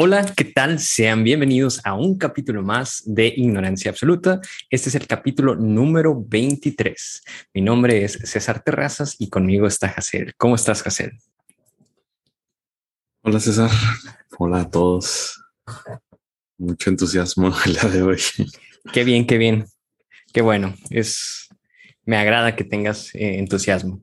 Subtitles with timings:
[0.00, 0.78] Hola, ¿qué tal?
[0.78, 4.40] Sean bienvenidos a un capítulo más de Ignorancia Absoluta.
[4.70, 7.24] Este es el capítulo número 23.
[7.52, 10.34] Mi nombre es César Terrazas y conmigo está Jacel.
[10.36, 11.18] ¿Cómo estás, Jacel?
[13.22, 13.72] Hola, César.
[14.38, 15.42] Hola a todos.
[16.58, 18.20] Mucho entusiasmo el día de hoy.
[18.92, 19.66] Qué bien, qué bien.
[20.32, 20.76] Qué bueno.
[20.90, 21.48] Es,
[22.04, 24.00] me agrada que tengas eh, entusiasmo.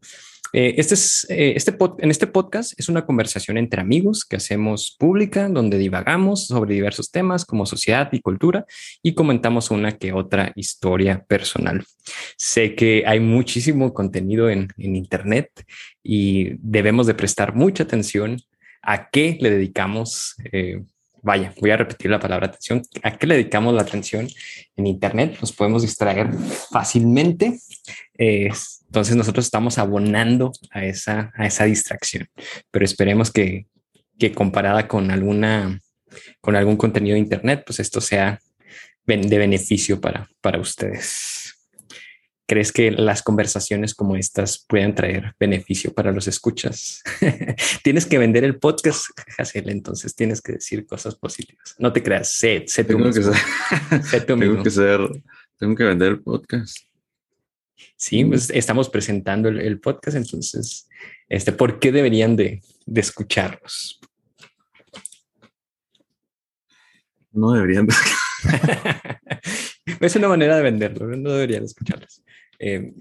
[0.58, 4.96] Eh, este es, eh, este en este podcast es una conversación entre amigos que hacemos
[4.98, 8.66] pública, donde divagamos sobre diversos temas como sociedad y cultura
[9.04, 11.84] y comentamos una que otra historia personal.
[12.38, 15.50] Sé que hay muchísimo contenido en, en Internet
[16.02, 18.42] y debemos de prestar mucha atención
[18.82, 20.38] a qué le dedicamos.
[20.54, 20.82] Eh,
[21.22, 22.82] vaya, voy a repetir la palabra atención.
[23.04, 24.26] ¿A qué le dedicamos la atención
[24.78, 25.38] en Internet?
[25.42, 26.30] Nos podemos distraer
[26.72, 27.60] fácilmente.
[28.96, 32.30] Entonces nosotros estamos abonando a esa, a esa distracción,
[32.72, 33.68] pero esperemos que,
[34.18, 35.82] que comparada con alguna,
[36.40, 38.40] con algún contenido de Internet, pues esto sea
[39.06, 41.58] de beneficio para, para ustedes.
[42.48, 47.04] ¿Crees que las conversaciones como estas pueden traer beneficio para los escuchas?
[47.84, 51.76] tienes que vender el podcast, Hazel, entonces tienes que decir cosas positivas.
[51.80, 53.34] No te creas, sé, sé tú tengo Que ser,
[54.26, 55.02] tengo que ser,
[55.60, 56.78] tengo que vender el podcast.
[57.96, 60.88] Sí, pues estamos presentando el, podcast, entonces,
[61.30, 64.00] este, ¿por qué deberían de, de escucharnos?
[67.32, 67.88] No deberían.
[70.00, 72.24] es una manera de venderlo, no deberían escucharlos.
[72.60, 72.94] Eh,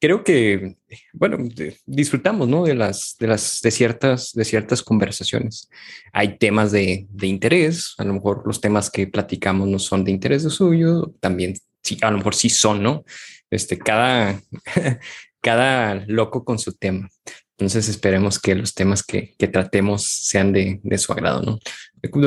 [0.00, 0.76] creo que,
[1.12, 1.38] bueno,
[1.86, 2.64] disfrutamos, ¿no?
[2.64, 5.68] De las, de las, de ciertas, de ciertas conversaciones.
[6.12, 10.10] Hay temas de, de, interés, a lo mejor los temas que platicamos no son de
[10.10, 11.54] interés de suyo, también
[11.88, 13.04] sí, a lo mejor sí son, ¿no?
[13.50, 14.40] Este, cada,
[15.40, 17.08] cada loco con su tema.
[17.56, 21.58] Entonces esperemos que los temas que, tratemos sean de, de, su agrado, ¿no?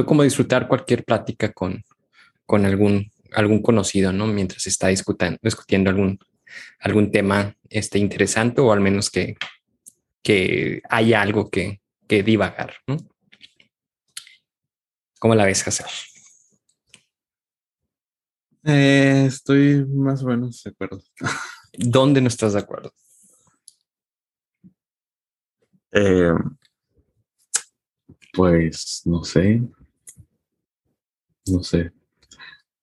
[0.05, 1.83] Como disfrutar cualquier plática con,
[2.45, 4.27] con algún, algún conocido, ¿no?
[4.27, 6.19] Mientras está discutiendo, algún,
[6.79, 9.38] algún tema este, interesante o al menos que,
[10.21, 11.79] que haya algo que,
[12.09, 12.97] que divagar, ¿no?
[15.17, 15.89] ¿Cómo la ves, Hazar?
[18.63, 21.01] Eh, estoy más o menos de acuerdo.
[21.73, 22.94] ¿Dónde no estás de acuerdo?
[25.91, 26.33] Eh,
[28.33, 29.61] pues no sé.
[31.47, 31.91] No sé.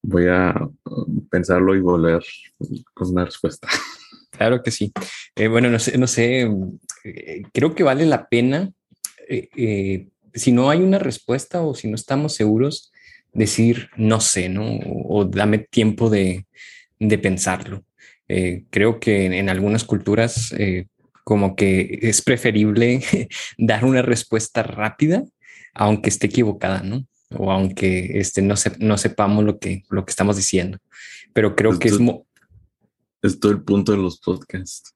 [0.02, 2.24] Voy a um, pensarlo y volver
[2.94, 3.68] con una respuesta.
[4.30, 4.92] Claro que sí.
[5.34, 6.48] Eh, bueno, no sé, no sé.
[7.52, 8.72] creo que vale la pena.
[10.32, 12.92] si no hay una respuesta o si no estamos seguros,
[13.32, 14.78] decir no sé, ¿no?
[14.84, 16.46] O, dame tiempo de,
[17.22, 17.84] pensarlo.
[18.28, 20.86] Eh, creo que en, algunas culturas eh,
[21.24, 23.02] como que es preferible
[23.58, 25.24] dar una respuesta rápida,
[25.74, 27.06] aunque esté equivocada, ¿no?
[27.36, 30.78] O aunque este, no, no sepamos lo que, lo que estamos diciendo.
[31.32, 31.98] Pero creo que es...
[33.20, 34.94] Es todo el punto de los podcasts.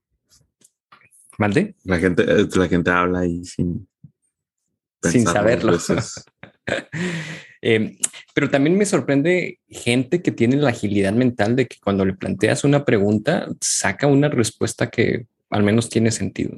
[1.38, 1.74] ¿Malde?
[1.84, 3.88] La gente, la gente habla ahí sin...
[5.02, 5.76] Sin saberlo.
[7.64, 7.96] Eh,
[8.34, 12.64] pero también me sorprende gente que tiene la agilidad mental de que cuando le planteas
[12.64, 16.56] una pregunta, saca una respuesta que al menos tiene sentido.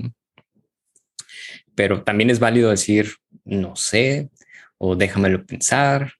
[1.75, 4.31] Pero también es válido decir, no sé,
[4.79, 6.15] o déjamelo pensar.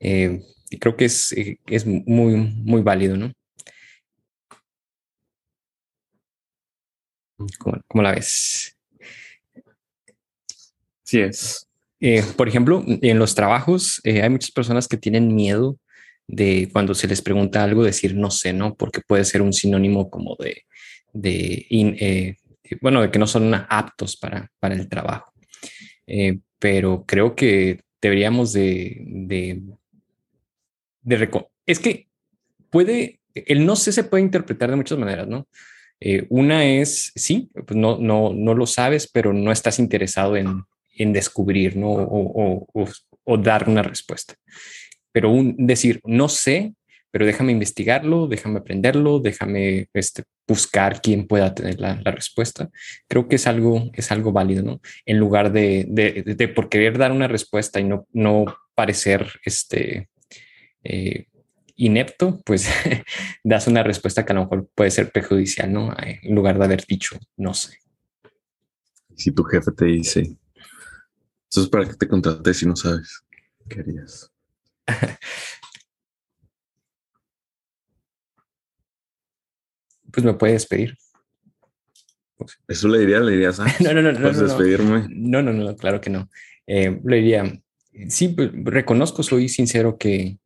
[0.00, 3.32] Eh, y creo que es, eh, es muy, muy válido, ¿no?
[7.88, 8.76] ¿Cómo, la ves?
[11.04, 11.65] Sí es.
[12.08, 15.76] Eh, por ejemplo, en los trabajos eh, hay muchas personas que tienen miedo
[16.28, 18.76] de cuando se les pregunta algo decir no sé, ¿no?
[18.76, 20.66] Porque puede ser un sinónimo como de,
[21.12, 22.36] de eh,
[22.80, 25.32] bueno, de que no son aptos para, el trabajo.
[26.60, 29.62] pero creo que deberíamos de, de,
[31.02, 32.06] de es que
[32.70, 35.48] puede, el no sé se puede interpretar de muchas maneras, ¿no?
[36.28, 40.62] una es, sí, pues no, no, no lo sabes, pero no estás interesado en,
[40.96, 41.90] en descubrir ¿no?
[41.92, 42.88] o, o,
[43.24, 44.34] o, dar una respuesta.
[45.12, 46.74] Pero un, decir, no sé,
[47.10, 52.68] pero déjame investigarlo, déjame aprenderlo, déjame este, buscar quién pueda tener la, la, respuesta.
[53.08, 54.80] Creo que es algo, es algo válido, ¿no?
[55.06, 58.44] En lugar de, de, de por querer dar una respuesta y no, no
[58.74, 60.10] parecer este,
[60.84, 61.26] eh,
[61.76, 62.68] inepto, pues
[63.44, 65.94] das una respuesta que a lo mejor puede ser perjudicial, ¿no?
[65.98, 67.78] En lugar de haber dicho, no sé.
[69.14, 70.36] Si tu jefe te dice,
[71.50, 73.24] entonces, ¿para qué te contraté si no sabes
[73.68, 74.30] qué harías?
[80.12, 80.96] pues me puede despedir.
[82.68, 85.06] Eso le diría, le dirías, ah, no, no, no, no, despedirme.
[85.08, 86.28] No, no, no, claro que no.
[86.66, 87.60] Eh, le diría,
[88.08, 90.38] sí, pues, reconozco, soy sincero que,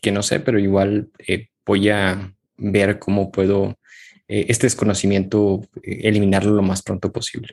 [0.00, 3.78] que no sé, pero igual eh, voy a ver cómo puedo
[4.26, 7.48] eh, este desconocimiento eliminarlo lo más pronto posible.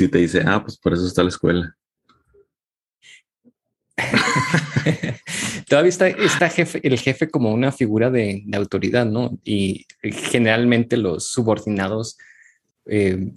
[0.00, 1.76] Si te dice, ah, pues por eso está la escuela.
[5.68, 9.38] Todavía está, jefe, el jefe como una figura de, autoridad, ¿no?
[9.44, 12.16] Y generalmente los subordinados
[12.86, 13.30] eh,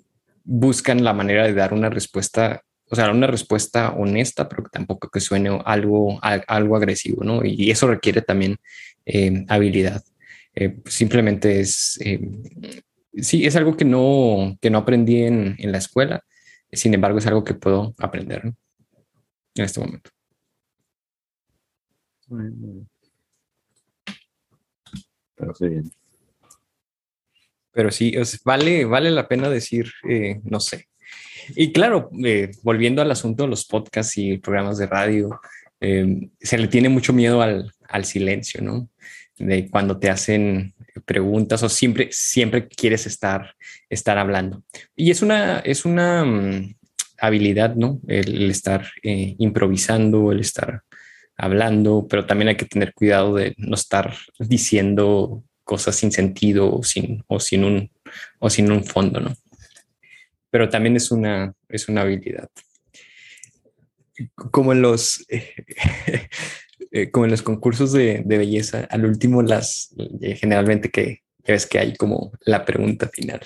[0.45, 5.09] buscan la manera de dar una respuesta, o sea, una respuesta honesta, pero que tampoco
[5.09, 7.43] que suene algo, algo agresivo, ¿no?
[7.43, 8.55] Y eso requiere también
[9.05, 10.01] eh, habilidad.
[10.55, 11.99] Eh, simplemente es,
[13.17, 16.23] sí, es algo que no, que no aprendí en, en la escuela,
[16.75, 20.09] sin embargo, es algo que puedo aprender en este momento.
[25.35, 25.65] Pero sí.
[27.71, 28.13] Pero sí,
[28.45, 30.87] vale, vale la pena decir, eh, no sé.
[31.55, 35.39] Y claro, eh, volviendo al asunto de los podcasts y programas de radio,
[35.81, 38.89] eh, se le tiene mucho miedo al, al, silencio, ¿no?
[39.37, 40.73] De cuando te hacen
[41.05, 43.55] preguntas o siempre, siempre quieres estar,
[43.89, 44.63] estar hablando.
[44.95, 46.75] Y es una, es una mm,
[47.19, 47.99] habilidad, ¿no?
[48.07, 50.83] El, estar improvisando, el estar
[51.37, 56.83] hablando, pero también hay que tener cuidado de no estar diciendo cosas sin sentido o
[56.83, 57.91] sin, o sin, un,
[58.39, 59.33] o sin un fondo, ¿no?
[60.49, 62.49] Pero también es una, es una habilidad.
[64.35, 65.55] Como los, eh,
[67.11, 71.95] como en los concursos de, belleza, al último las, eh, generalmente que ves que hay
[71.95, 73.41] como la pregunta final.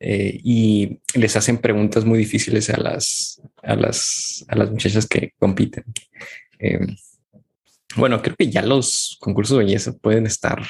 [0.00, 5.32] Eh, y les hacen preguntas muy difíciles a las, a las, a las muchachas que
[5.38, 5.84] compiten.
[6.58, 6.96] Em,
[7.96, 10.62] bueno, creo que ya los concursos de belleza pueden estar.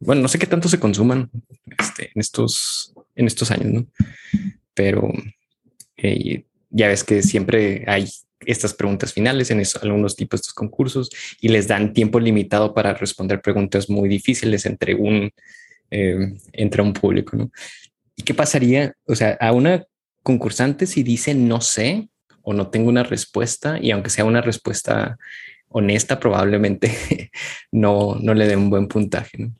[0.00, 1.30] Bueno, no sé qué tanto se consuman
[1.78, 3.86] este, en estos en estos años, ¿no?
[4.74, 5.10] Pero
[5.96, 6.44] eh,
[6.76, 8.06] ya ves que siempre hay
[8.40, 12.92] estas preguntas finales en algunos tipos de estos concursos y les dan tiempo limitado para
[12.94, 15.30] responder preguntas muy difíciles entre un
[15.90, 17.50] em, entre un público, ¿no?
[18.14, 18.94] ¿Y qué pasaría?
[19.06, 19.84] O sea, a una
[20.22, 22.08] concursante si dice no sé,
[22.42, 25.16] o no tengo una respuesta y aunque sea una respuesta
[25.68, 26.90] honesta, probablemente
[27.72, 29.50] no, no le dé un buen puntaje.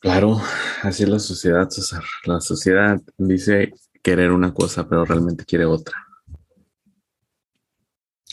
[0.00, 0.40] Claro,
[0.82, 2.04] así es la sociedad, César.
[2.24, 3.72] La sociedad dice
[4.02, 5.96] querer una cosa, pero realmente quiere otra.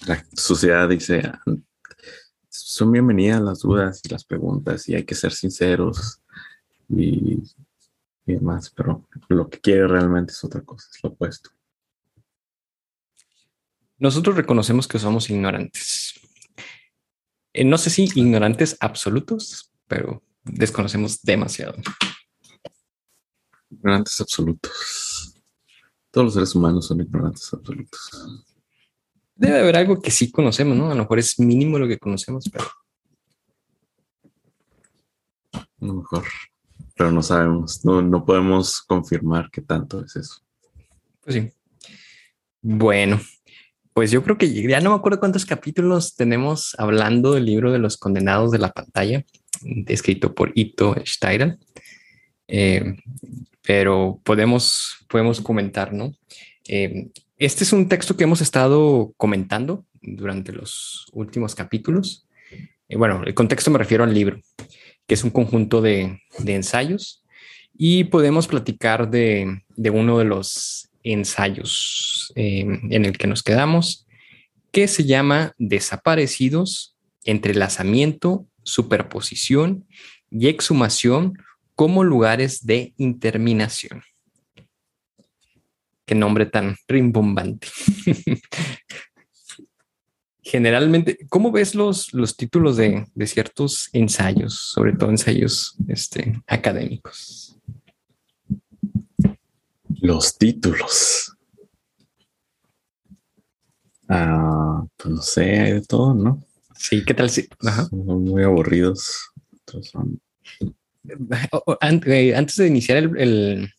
[0.08, 1.32] La sociedad dice,
[2.50, 6.22] son bienvenidas las dudas y las preguntas y hay que ser sinceros
[6.90, 7.42] y,
[8.26, 11.50] y demás, pero lo que quiere realmente es otra cosa, es lo opuesto.
[13.98, 16.20] Nosotros reconocemos que somos ignorantes.
[17.54, 21.76] Eh, no sé si ignorantes absolutos, pero desconocemos demasiado.
[23.70, 25.05] Ignorantes absolutos.
[26.16, 28.10] Todos los seres humanos son ignorantes absolutos.
[29.36, 30.90] Debe haber algo que sí conocemos, ¿no?
[30.90, 32.64] A lo mejor es mínimo lo que conocemos, pero.
[35.52, 36.24] A lo mejor.
[36.96, 37.84] Pero no sabemos.
[37.84, 40.36] No, no podemos confirmar qué tanto es eso.
[41.20, 41.52] Pues sí.
[42.62, 43.20] Bueno,
[43.94, 47.80] pues yo creo que ya no me acuerdo cuántos capítulos tenemos hablando del libro de
[47.80, 49.26] los condenados de la pantalla,
[49.88, 51.60] escrito por Ito Steiner.
[52.48, 52.98] Eh,
[53.62, 56.14] pero podemos, podemos comentar, ¿no?
[56.68, 62.28] Eh, este es un texto que hemos estado comentando durante los últimos capítulos.
[62.88, 64.40] Eh, bueno, el contexto me refiero al libro,
[65.08, 67.24] que es un conjunto de, ensayos
[67.78, 74.08] y podemos platicar de, de uno de los ensayos en el que nos quedamos,
[74.72, 79.86] que se llama Desaparecidos, entrelazamiento, superposición
[80.32, 81.38] y exhumación
[81.76, 84.02] como lugares de interminación.
[86.06, 87.68] Qué nombre tan rimbombante.
[90.42, 97.58] Generalmente, ¿cómo ves los, los títulos de, de, ciertos ensayos, sobre todo ensayos este, académicos?
[100.02, 101.36] Los títulos.
[104.08, 106.44] Ah, pues no sé, hay de todo, ¿no?
[106.78, 107.30] Sí, ¿qué tal?
[107.32, 107.48] si
[107.90, 109.32] Son muy aburridos.
[109.74, 110.72] Eh,
[111.82, 113.74] antes de iniciar el,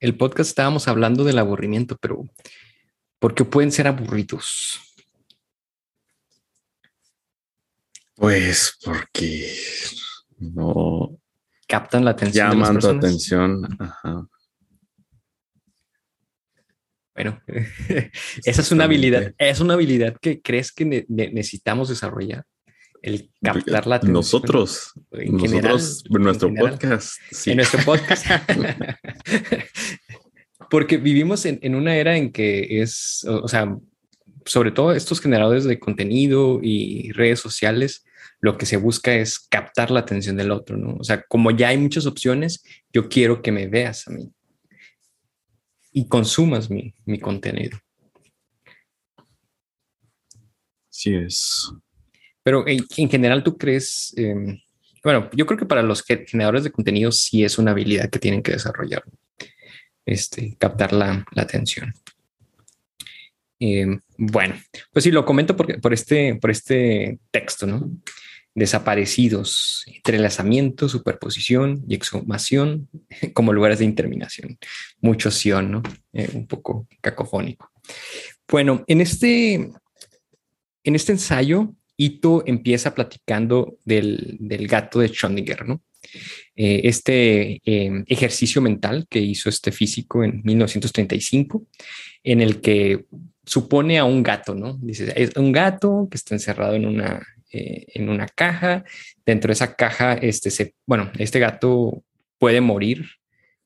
[0.00, 2.28] el, podcast estábamos hablando del aburrimiento, pero
[3.18, 4.80] ¿por qué pueden ser aburridos?
[8.14, 9.54] Pues porque
[10.38, 11.18] no
[11.66, 12.50] captan la atención.
[12.50, 13.68] Llaman tu atención.
[13.78, 14.26] Ajá.
[17.14, 17.42] Bueno,
[18.44, 22.44] esa es una habilidad, es una habilidad que crees que necesitamos desarrollar.
[23.02, 24.14] El captar la atención.
[24.14, 27.12] Nosotros, en nosotros, nuestro podcast.
[27.30, 27.50] Sí.
[27.50, 28.26] En nuestro podcast.
[30.70, 33.74] Porque vivimos en, en, una era en que es, o sea,
[34.44, 38.04] sobre todo estos generadores de contenido y redes sociales,
[38.40, 40.96] lo que se busca es captar la atención del otro, ¿no?
[40.96, 42.62] O sea, como ya hay muchas opciones,
[42.92, 44.30] yo quiero que me veas a mí
[45.92, 47.78] y consumas mi, mi contenido.
[50.88, 51.72] Sí es.
[52.48, 54.14] Pero en, general, ¿tú crees?
[54.16, 54.58] Em,
[55.04, 58.42] bueno, yo creo que para los generadores de contenido sí es una habilidad que tienen
[58.42, 59.02] que desarrollar,
[60.06, 61.92] este, captar la, la atención.
[63.60, 64.54] Em, bueno,
[64.90, 67.90] pues sí, lo comento porque, por, este, por este texto, ¿no?
[68.54, 72.88] Desaparecidos, entrelazamiento, superposición y exhumación
[73.34, 74.58] como lugares de interminación.
[75.02, 75.82] Mucho sion, ¿no?
[76.14, 77.70] Eh, un poco cacofónico.
[78.50, 79.70] Bueno, en este,
[80.82, 85.82] en este ensayo, Ito empieza platicando del, del gato de Schrödinger, ¿no?
[86.54, 91.66] Eh, este em, ejercicio mental que hizo este físico en 1935,
[92.22, 93.04] en el que
[93.44, 94.78] supone a un gato, ¿no?
[94.80, 98.84] Dice, es un gato que está encerrado en una, eh, en una caja.
[99.26, 102.04] Dentro de esa caja, este, se, bueno, este gato
[102.38, 103.06] puede morir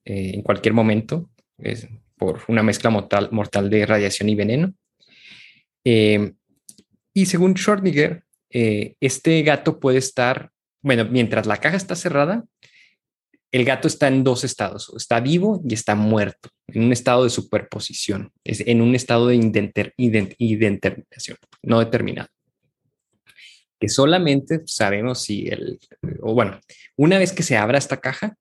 [0.04, 1.28] eh, en cualquier momento
[2.16, 4.74] por una mezcla mortal, mortal, de radiación y veneno.
[5.84, 6.32] Eh,
[7.14, 10.50] y según Schrödinger, este gato puede estar,
[10.82, 12.44] bueno, mientras la caja está cerrada,
[13.52, 17.30] el gato está en dos estados, está vivo y está muerto, en un estado de
[17.30, 22.30] superposición, es en un estado de indeterminación, no determinado.
[23.78, 25.78] Que solamente sabemos si el,
[26.22, 26.58] o bueno,
[26.96, 28.36] una vez que se abra esta caja,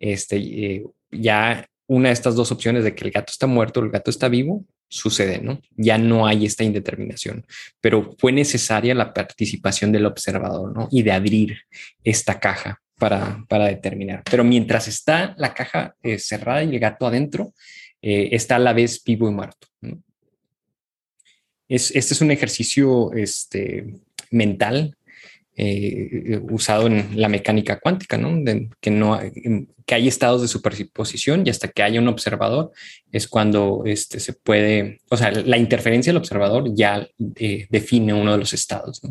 [0.00, 3.84] este, eh, ya una de estas dos opciones de que el gato está muerto o
[3.84, 5.60] el gato está vivo, sucede, ¿no?
[5.76, 7.46] Ya no hay esta indeterminación,
[7.80, 10.88] pero fue necesaria la participación del observador, ¿no?
[10.90, 11.58] Y de abrir
[12.04, 14.22] esta caja para, determinar.
[14.30, 17.52] Pero mientras está la caja eh, cerrada y el gato adentro,
[18.00, 19.66] eh, está a la vez vivo y muerto.
[21.68, 24.96] Es, este es un ejercicio este, mental
[25.56, 28.42] eh, usado en la mecánica cuántica, ¿no?
[28.80, 29.20] que, no
[29.84, 32.72] que hay estados de superposición y hasta que haya un observador
[33.10, 38.38] es cuando este, se puede, o sea, la interferencia del observador ya define uno de
[38.38, 39.02] los estados.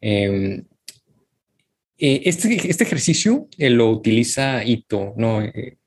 [0.00, 0.64] Em,
[1.96, 5.42] eh, este, este, ejercicio eh, lo utiliza Ito ¿no?
[5.42, 5.78] Eh,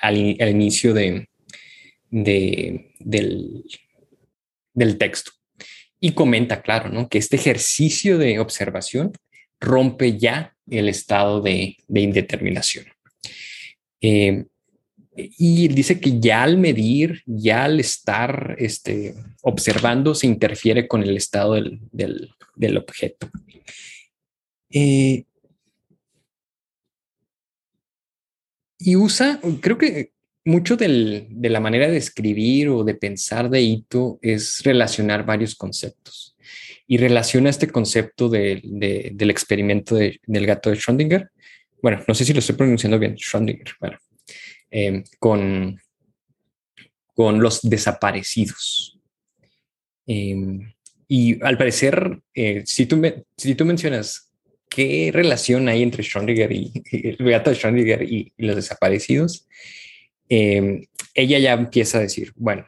[0.00, 1.28] al, inicio de,
[2.10, 3.64] del,
[4.98, 5.32] texto
[6.00, 7.08] y comenta, claro, ¿no?
[7.08, 9.12] que este ejercicio de observación
[9.60, 12.86] rompe ya el estado de, indeterminación.
[14.00, 21.16] y dice que ya al medir, ya al estar este, observando, se interfiere con el
[21.16, 23.28] estado del, del, objeto.
[28.78, 30.12] Y usa, creo que
[30.48, 36.34] mucho de la manera de escribir o de pensar de Ito es relacionar varios conceptos.
[36.86, 41.28] Y relaciona este concepto del experimento del gato de Schrödinger.
[41.82, 43.98] Bueno, no sé si lo estoy pronunciando bien, Schrödinger, bueno,
[44.70, 45.78] em, con,
[47.14, 48.98] con los desaparecidos.
[50.06, 50.72] Em,
[51.06, 53.02] y al parecer, eh, si, tú
[53.36, 54.32] si tú mencionas
[54.70, 59.46] qué relación hay entre Schrödinger y, el gato de Schrödinger y, los desaparecidos,
[60.28, 62.66] em, ella ya empieza a decir, bueno,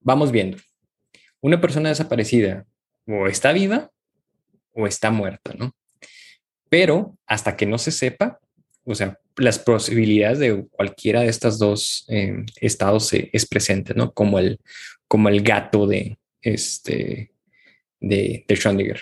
[0.00, 0.58] vamos viendo,
[1.40, 2.66] una persona desaparecida
[3.06, 3.90] o está viva
[4.72, 5.74] o está muerta, ¿no?
[6.68, 8.40] Pero hasta que no se sepa,
[8.84, 14.12] o sea, las posibilidades de cualquiera de estos dos em, estados es presente, ¿no?
[14.12, 14.60] Como el,
[15.08, 17.32] como el gato de, este,
[18.00, 19.00] de, de Schrödinger.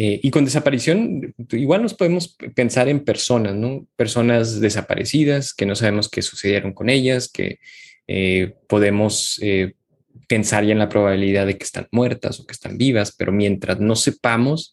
[0.00, 3.84] Eh, y con desaparición, igual nos podemos pensar en personas, ¿no?
[3.96, 7.58] Personas desaparecidas que no sabemos qué sucedieron con ellas, que
[8.06, 9.74] eh, podemos eh,
[10.28, 13.80] pensar ya en la probabilidad de que están muertas o que están vivas, pero mientras
[13.80, 14.72] no sepamos,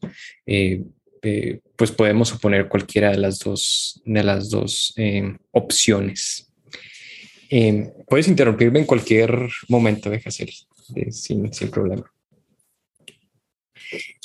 [1.75, 4.93] pues podemos suponer cualquiera de las dos, de las dos
[5.49, 6.51] opciones.
[8.07, 10.51] puedes interrumpirme en cualquier momento, deja ser
[11.09, 12.14] sin, sin problema.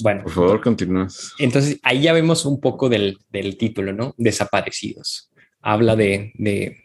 [0.03, 0.23] Bueno.
[0.23, 1.33] Por favor, continúas.
[1.39, 3.19] Entonces, ahí ya vemos un poco del,
[3.59, 4.15] título, ¿no?
[4.19, 5.31] Desaparecidos.
[5.61, 6.33] Habla de,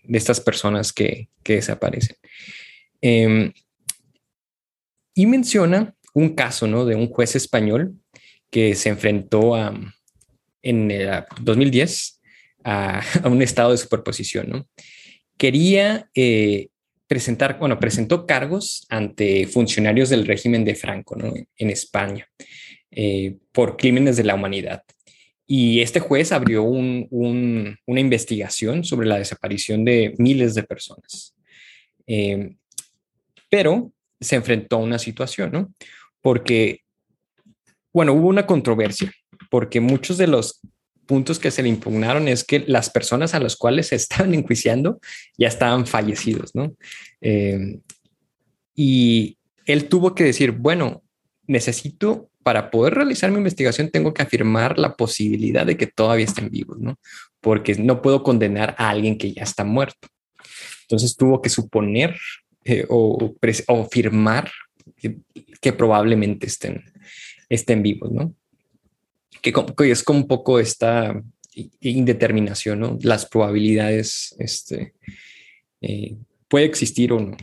[0.10, 2.17] estas personas que, desaparecen.
[3.01, 3.53] Em,
[5.13, 6.86] y menciona un caso, ¿no?
[6.86, 7.96] De un juez español
[8.50, 9.77] que se enfrentó a,
[10.62, 12.22] en el 2010
[12.63, 14.67] a, un estado de superposición, ¿no?
[15.38, 16.70] Quería eh,
[17.08, 21.34] presentar, bueno, presentó cargos ante funcionarios del régimen de Franco, ¿no?
[21.58, 22.27] En España.
[23.52, 24.84] Por crímenes de la humanidad.
[25.48, 31.36] Y este juez abrió una investigación sobre la desaparición de miles de personas.
[33.50, 35.74] pero se enfrentó a una situación, ¿no?
[36.22, 36.82] Porque,
[37.94, 39.12] bueno, hubo una controversia,
[39.50, 40.62] porque muchos de los
[41.06, 45.00] puntos que se le impugnaron es que las personas a las cuales se estaban enjuiciando
[45.38, 46.75] ya estaban fallecidos, ¿no?
[47.22, 47.80] Eh,
[48.75, 51.04] y él tuvo que decir, bueno,
[51.48, 56.52] necesito, para poder realizar mi investigación, tengo que afirmar la posibilidad de que todavía estén
[56.52, 57.00] vivos, ¿no?
[57.42, 60.08] Porque no puedo condenar a alguien que ya está muerto.
[60.84, 62.16] Entonces tuvo que suponer
[62.64, 63.34] eh, o,
[63.68, 64.52] o, firmar
[64.96, 65.18] que,
[65.60, 66.84] que, probablemente estén,
[67.50, 68.36] estén vivos, ¿no?
[69.42, 71.20] que, es como un poco esta
[71.80, 73.00] indeterminación, ¿no?
[73.02, 74.94] Las probabilidades, este,
[75.82, 76.16] eh,
[76.48, 77.38] puede existir o no.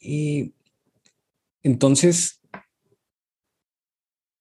[0.00, 0.54] Y
[1.68, 2.40] entonces,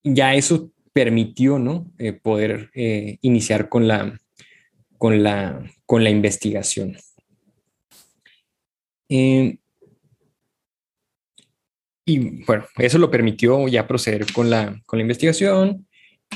[0.03, 1.91] ya eso permitió, ¿no?
[1.97, 4.19] Eh, poder eh, iniciar con la,
[4.97, 6.97] con la, con la investigación.
[12.09, 15.85] Y bueno, eso lo permitió ya proceder con la, con la investigación.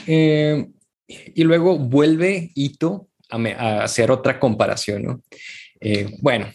[0.06, 0.68] Eh,
[1.08, 5.22] y luego vuelve Ito a, hacer otra comparación, ¿no?
[5.80, 6.52] Eh, bueno,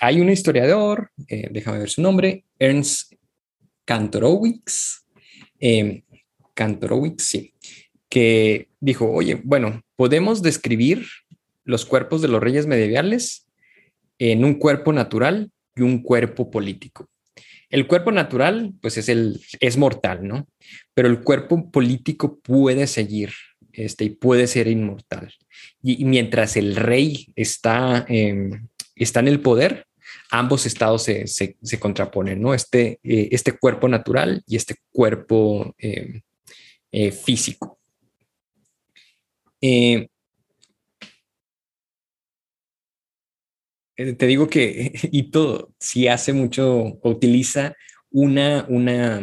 [0.00, 3.07] hay un historiador, eh, déjame ver su nombre, Ernst
[3.88, 5.06] Kantorowicz,
[6.52, 7.54] Kantorowicz, sí,
[8.10, 11.06] que dijo, oye, bueno, podemos describir
[11.64, 13.48] los cuerpos de los reyes medievales
[14.18, 17.08] en un cuerpo natural y un cuerpo político.
[17.70, 20.46] El cuerpo natural, pues es el, es mortal, ¿no?
[20.92, 23.32] Pero el cuerpo político puede seguir,
[23.72, 25.32] este, y puede ser inmortal.
[25.82, 28.06] Y, mientras el rey está,
[28.96, 29.87] está en el poder,
[30.30, 32.54] ambos estados se, se, contraponen, ¿no?
[32.54, 36.22] Este, eh, este cuerpo natural y este cuerpo eh,
[37.12, 37.78] físico.
[39.60, 40.08] Eh,
[43.98, 47.74] Eh, te digo que Ito si hace mucho, utiliza
[48.10, 49.20] una, una,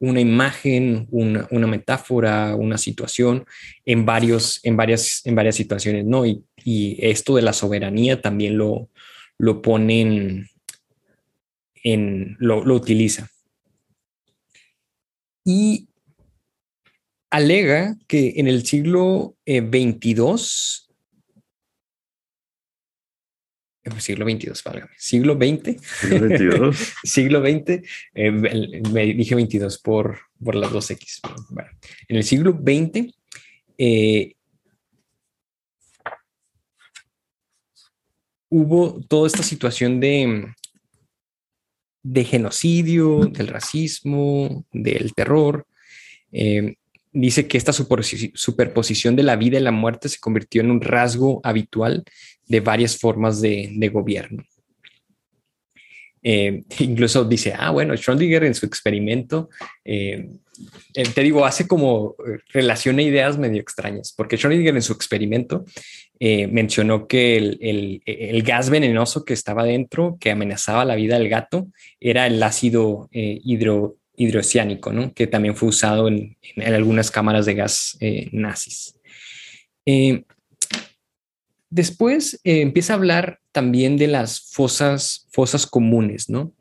[0.00, 3.46] una imagen, una, una, metáfora, una situación
[3.86, 6.26] en, varios, en, varias, en varias situaciones, ¿no?
[6.26, 8.89] Y, y esto de la soberanía también lo,
[9.40, 10.48] lo ponen
[11.82, 13.28] en, lo, lo utiliza.
[15.44, 15.88] Y
[17.30, 20.20] alega que en el siglo XXII
[23.82, 27.82] eh, siglo XXII, válgame, siglo XX, siglo XX, siglo XX
[28.14, 31.20] eh, me dije 22 por, por las dos X.
[31.48, 31.70] Bueno,
[32.08, 33.12] en el siglo XX,
[33.78, 34.34] eh,
[38.50, 40.52] hubo toda esta situación de,
[42.02, 45.66] de genocidio, del racismo, del terror.
[46.32, 46.74] Eh,
[47.12, 51.40] dice que esta superposición de la vida y la muerte se convirtió en un rasgo
[51.42, 52.04] habitual
[52.46, 54.44] de varias formas de, gobierno.
[56.22, 59.48] Eh, incluso dice, ah, bueno, Schrödinger en su experimento,
[59.84, 60.30] eh,
[60.94, 62.16] eh, te digo, hace como
[62.52, 65.64] relaciona ideas medio extrañas, porque Schrödinger en su experimento
[66.20, 72.26] mencionó que el, gas venenoso que estaba dentro, que amenazaba la vida del gato, era
[72.26, 75.14] el ácido hidroxiánico, ¿no?
[75.14, 77.98] que también fue usado en, algunas cámaras de gas
[78.32, 78.94] nazis.
[81.70, 86.52] Después eh, empieza a hablar también de las fosas, fosas comunes, ¿no?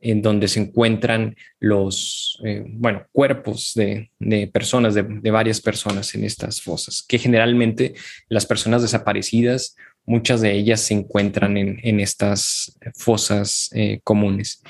[0.00, 4.10] En donde se encuentran los, eh, bueno, cuerpos de,
[4.52, 7.94] personas, de, varias personas en estas fosas, que generalmente
[8.28, 14.62] las personas desaparecidas, muchas de ellas se encuentran en, estas fosas eh, comunes.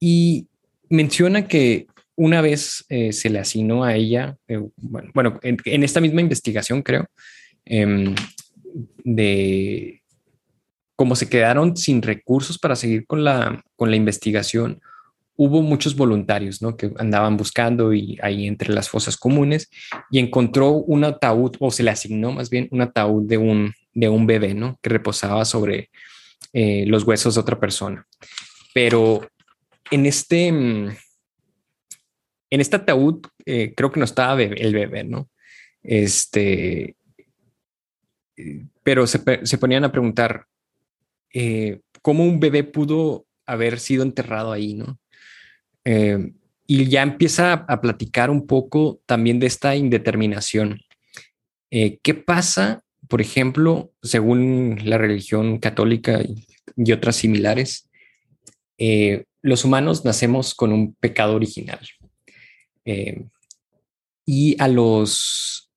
[0.00, 0.48] Y
[0.88, 4.36] menciona que una vez se le asignó a ella,
[4.76, 7.06] bueno, en, esta misma investigación creo,
[7.64, 8.14] em,
[9.04, 10.01] de
[10.96, 14.80] cómo se quedaron sin recursos para seguir con la, con la investigación,
[15.36, 19.70] hubo muchos voluntarios que andaban buscando y ahí entre las fosas comunes
[20.10, 24.08] y encontró un ataúd o se le asignó más bien un ataúd de un, de
[24.08, 24.78] un bebé ¿no?
[24.82, 25.90] que reposaba sobre
[26.52, 28.06] eh, los huesos de otra persona.
[28.74, 29.26] Pero
[29.90, 30.96] en este, en
[32.50, 35.28] este ataúd eh, creo que no estaba el bebé, ¿no?
[35.82, 36.96] Este,
[38.82, 39.18] pero se,
[39.58, 40.46] ponían a preguntar
[41.32, 44.98] eh, cómo un bebé pudo haber sido enterrado ahí, ¿no?
[45.84, 46.32] Eh,
[46.66, 50.80] y ya empieza a, platicar un poco también de esta indeterminación.
[51.70, 56.46] Eh, ¿Qué pasa, por ejemplo, según la religión católica y,
[56.92, 57.90] otras similares,
[59.42, 61.80] los humanos nacemos con un pecado original.
[64.24, 65.71] Y a los...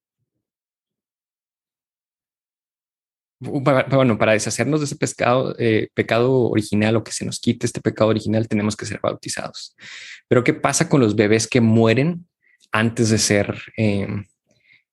[3.46, 7.80] Bueno, para deshacernos de ese pescado, eh, pecado original o que se nos quite este
[7.80, 9.76] pecado original, tenemos que ser bautizados.
[10.28, 12.26] Pero ¿qué pasa con los bebés que mueren
[12.72, 14.24] antes de ser em,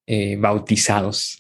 [0.08, 1.40] eh, bautizados?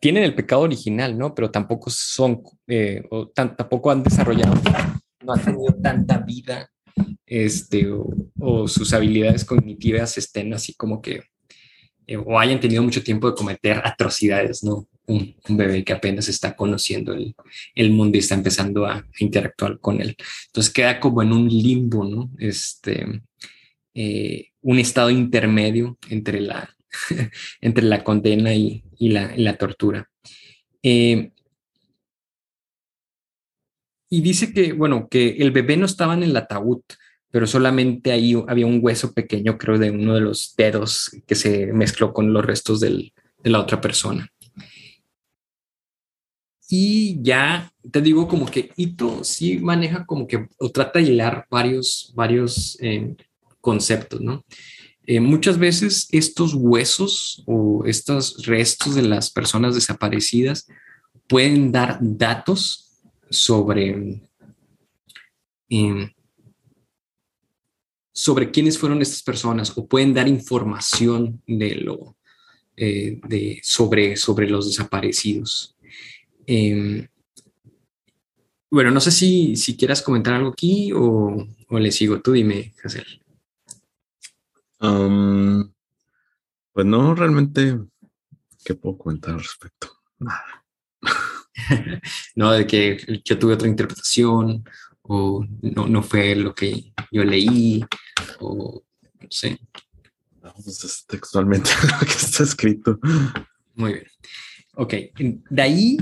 [0.00, 1.34] tienen el pecado original, ¿no?
[1.34, 2.42] Pero tampoco son,
[3.10, 4.60] o tampoco han desarrollado,
[5.24, 6.68] no han tenido tanta vida
[7.26, 7.88] este,
[8.38, 11.22] o, sus habilidades cognitivas estén así como que,
[12.06, 14.86] eh, o hayan tenido mucho tiempo de cometer atrocidades, ¿no?
[15.06, 17.34] Un, bebé que apenas está conociendo el,
[17.74, 20.16] el, mundo y está empezando a, interactuar con él.
[20.46, 22.30] Entonces queda como en un limbo, ¿no?
[22.38, 23.22] Este,
[23.94, 26.74] eh, un estado intermedio entre la,
[27.60, 30.08] entre la condena y, y, la, la, tortura.
[30.82, 31.32] Eh,
[34.08, 36.82] y dice que, bueno, que el bebé no estaba en el ataúd,
[37.30, 41.72] pero solamente ahí había un hueso pequeño, creo, de uno de los dedos que se
[41.72, 43.10] mezcló con los restos de
[43.42, 44.31] la otra persona.
[46.74, 51.46] Y ya te digo como que Ito sí maneja como que o trata de hilar
[51.50, 53.14] varios, varios eh,
[53.60, 54.42] conceptos, ¿no?
[55.04, 60.66] Eh, muchas veces estos huesos o estos restos de las personas desaparecidas
[61.28, 62.90] pueden dar datos
[63.28, 64.22] sobre,
[65.68, 66.10] em,
[68.14, 72.16] sobre quiénes fueron estas personas o pueden dar información de lo,
[72.78, 75.76] eh, de, sobre, sobre los desaparecidos.
[76.46, 77.06] Em,
[78.70, 82.20] bueno, no sé si, si quieras comentar algo aquí o, o le sigo.
[82.20, 83.22] Tú dime, Hazel.
[84.80, 85.72] Um,
[86.72, 87.78] pues no, realmente,
[88.64, 89.90] ¿qué puedo comentar al respecto?
[90.18, 90.64] Nada.
[92.34, 94.64] no de que yo tuve otra interpretación
[95.02, 97.84] o no, no fue lo que yo leí
[98.40, 98.82] o
[99.20, 99.58] no sé.
[100.40, 102.98] Pues es textualmente lo que está escrito.
[103.74, 104.06] Muy bien.
[104.74, 104.94] Ok,
[105.50, 105.96] de ahí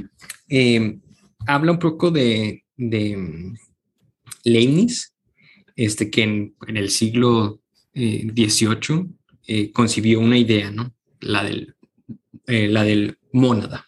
[0.48, 1.00] em,
[1.46, 3.52] habla un poco de, de
[4.44, 5.12] Leibniz,
[5.76, 7.60] este, que en, el siglo
[7.94, 9.06] XVIII eh,
[9.46, 10.94] eh, concibió una idea, ¿no?
[11.20, 11.74] La del,
[12.46, 13.86] eh, la del mónada.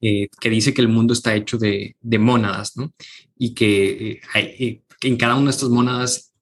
[0.00, 2.92] Que dice que el mundo está hecho de, mónadas, ¿no?
[3.38, 6.32] Y que eh, eh, en cada una de estas mónadas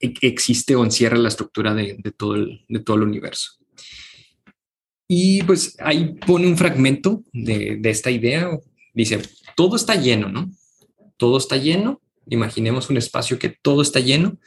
[0.00, 3.59] e, existe o encierra la estructura de, todo, el, de todo el universo.
[5.12, 8.48] Y pues ahí pone un fragmento de, esta idea.
[8.94, 9.20] Dice,
[9.56, 10.48] todo está lleno, ¿no?
[11.16, 12.00] Todo está lleno.
[12.28, 14.38] Imaginemos un espacio que todo está lleno,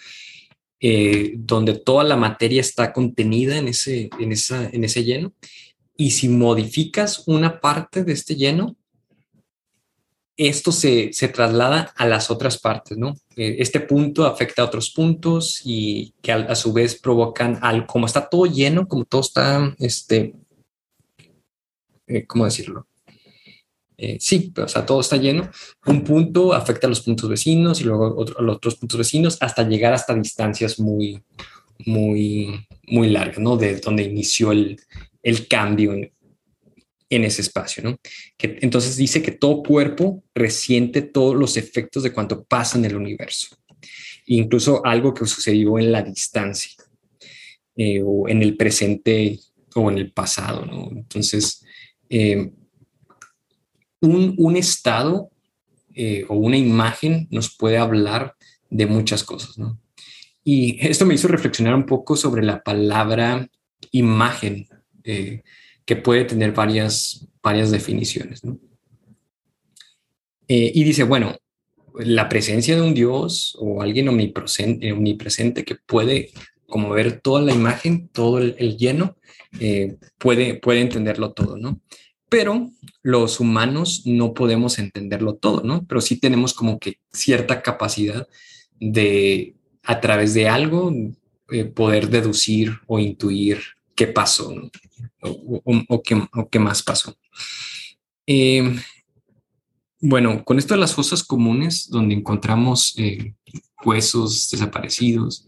[1.36, 5.34] donde toda la materia está contenida en ese, en, esa, en ese lleno
[5.98, 8.76] y si modificas una parte de este lleno,
[10.36, 13.16] esto se, traslada a las otras partes, ¿no?
[13.36, 18.08] Eh, este punto afecta a otros puntos y que a, su vez provocan al, como
[18.08, 20.34] está todo lleno, como todo está, este,
[22.08, 22.88] eh, ¿cómo decirlo?
[23.98, 25.50] Eh, sí, o sea, todo está lleno.
[25.86, 29.68] Un punto afecta a los puntos vecinos y luego a los otros puntos vecinos hasta
[29.68, 31.24] llegar hasta distancias muy,
[31.86, 33.56] muy, muy largas, ¿no?
[33.56, 34.80] De donde inició el,
[35.22, 36.12] el cambio en,
[37.10, 37.98] ese espacio, ¿no?
[38.36, 42.96] Que, entonces dice que todo cuerpo resiente todos los efectos de cuanto pasa en el
[42.96, 43.56] universo,
[44.26, 46.72] incluso algo que sucedió en la distancia
[47.76, 49.40] eh, o en el presente
[49.76, 50.90] o en el pasado, ¿no?
[50.92, 51.63] Entonces,
[52.16, 52.52] eh,
[54.04, 55.32] un, estado
[55.96, 58.36] eh, o una imagen nos puede hablar
[58.70, 59.80] de muchas cosas, ¿no?
[60.44, 63.48] Y esto me hizo reflexionar un poco sobre la palabra
[63.92, 64.68] imagen
[65.06, 65.42] eh,
[65.86, 68.42] que puede tener varias, varias definiciones.
[70.50, 71.38] Eh, y dice, bueno,
[72.00, 76.32] la presencia de un Dios o alguien omnipresente, omnipresente que puede
[76.68, 79.16] como ver toda la imagen, todo el, lleno,
[80.18, 81.80] puede, puede entenderlo todo, ¿no?
[82.34, 82.72] Pero
[83.04, 85.86] los humanos no podemos entenderlo todo, ¿no?
[85.86, 88.28] Pero sí tenemos como que cierta capacidad
[88.80, 90.92] de, a través de algo,
[91.76, 93.60] poder deducir o intuir
[93.94, 94.52] qué pasó
[95.22, 96.02] o,
[96.50, 97.16] qué, más pasó.
[98.26, 98.78] Eh,
[100.00, 103.36] bueno, con esto de las fosas comunes, donde encontramos eh,
[103.86, 105.48] huesos desaparecidos,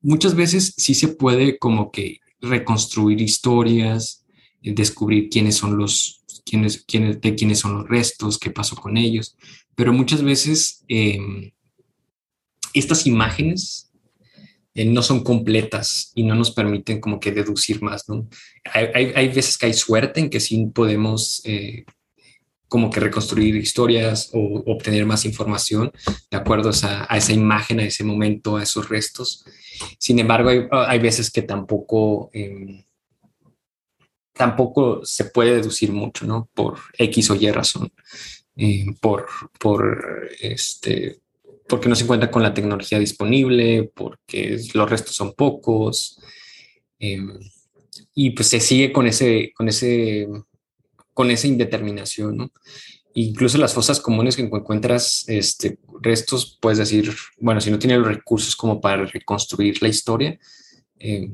[0.00, 4.27] muchas veces sí se puede como que reconstruir historias, eh,
[4.62, 9.36] descubrir quiénes son los, quiénes, quiénes, de quiénes son los restos, qué pasó con ellos,
[9.74, 11.52] pero muchas veces em,
[12.74, 13.90] estas imágenes
[14.74, 18.28] eh, no son completas y no nos permiten como que deducir más, ¿no?
[18.72, 21.84] Hay, hay, veces que hay suerte en que sí podemos eh,
[22.68, 25.90] como que reconstruir historias o obtener más información
[26.30, 29.44] de acuerdo a, esa imagen, a ese momento, a esos restos.
[29.98, 32.84] Sin embargo, hay, veces que tampoco, em,
[34.38, 36.48] tampoco se puede deducir mucho, ¿no?
[36.54, 37.92] Por X o Y razón.
[38.56, 39.26] Eh, por,
[39.60, 41.20] por este,
[41.68, 46.18] porque no se encuentra con la tecnología disponible, porque los restos son pocos.
[46.98, 47.38] Em,
[48.14, 50.26] y pues se sigue con ese, con ese
[51.18, 52.52] con esa indeterminación, ¿no?
[53.14, 58.06] Incluso las fosas comunes que encuentras este, restos, puedes decir, bueno, si no tiene los
[58.06, 60.38] recursos como para reconstruir la historia,
[61.00, 61.28] eh,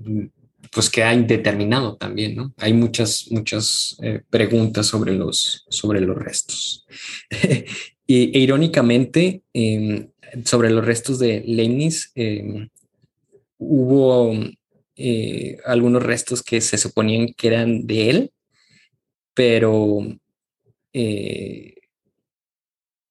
[0.74, 2.52] pues queda indeterminado también, ¿no?
[2.56, 6.84] Hay muchas, muchas eh, preguntas sobre los, sobre los restos.
[8.06, 10.10] y, e irónicamente, em,
[10.44, 12.68] sobre los restos de Leibniz, em,
[13.58, 14.34] hubo
[14.96, 18.32] eh, algunos restos que se suponían que eran de él,
[19.32, 20.00] pero
[20.92, 21.74] eh,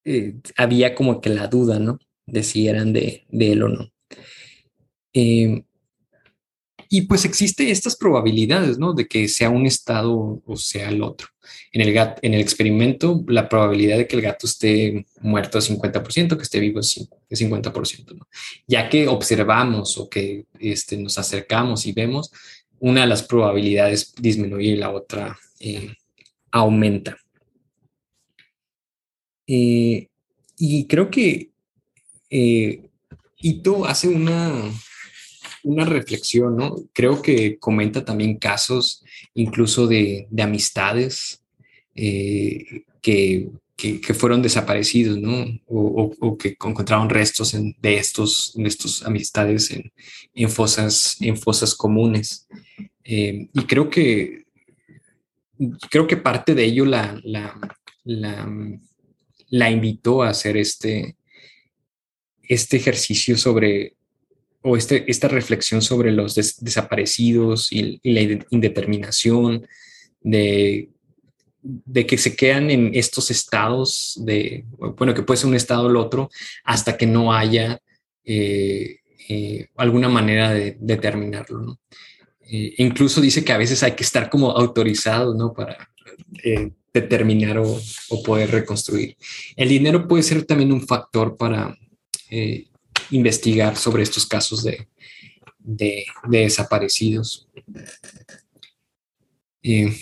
[0.05, 1.99] eh, había como que la duda, ¿no?
[2.25, 3.89] De si eran de, él o no.
[5.13, 5.63] Em,
[6.93, 8.93] y pues existe estas probabilidades, ¿no?
[8.93, 11.27] De que sea un estado o sea el otro.
[11.71, 16.37] En el, en el experimento, la probabilidad de que el gato esté muerto es 50%,
[16.37, 16.99] que esté vivo es
[17.31, 18.27] 50%, ¿no?
[18.67, 22.31] Ya que observamos o que este, nos acercamos y vemos,
[22.77, 25.95] una de las probabilidades disminuye y la otra eh,
[26.51, 27.17] aumenta.
[29.47, 30.09] Eh,
[30.59, 31.49] y creo que
[32.29, 32.83] eh,
[33.39, 34.71] Ito hace una,
[35.63, 36.75] una reflexión, ¿no?
[36.93, 41.41] Creo que comenta también casos incluso de, amistades
[41.95, 43.49] eh, que,
[44.13, 45.45] fueron desaparecidos, ¿no?
[45.67, 49.71] O, que encontraron restos de, estos, de estos amistades
[50.33, 52.47] en, fosas, en fosas comunes.
[53.03, 54.43] y creo que
[55.89, 57.19] creo que parte de ello la,
[58.03, 61.15] la, invitó a hacer este,
[62.41, 63.95] este ejercicio sobre,
[64.63, 69.67] o este, esta reflexión sobre los desaparecidos y, la indeterminación,
[70.21, 70.89] de,
[71.61, 74.65] de, que se quedan en estos estados de,
[74.97, 76.29] bueno, que puede ser un estado o el otro,
[76.63, 77.81] hasta que no haya
[78.23, 81.79] eh, eh, alguna manera de determinarlo.
[82.49, 85.53] Eh, incluso dice que a veces hay que estar como autorizado, ¿no?
[85.53, 85.89] Para
[86.93, 87.79] determinar o,
[88.23, 89.17] poder reconstruir.
[89.57, 91.77] El dinero puede ser también un factor para
[93.11, 94.87] investigar sobre estos casos de,
[96.27, 97.47] desaparecidos.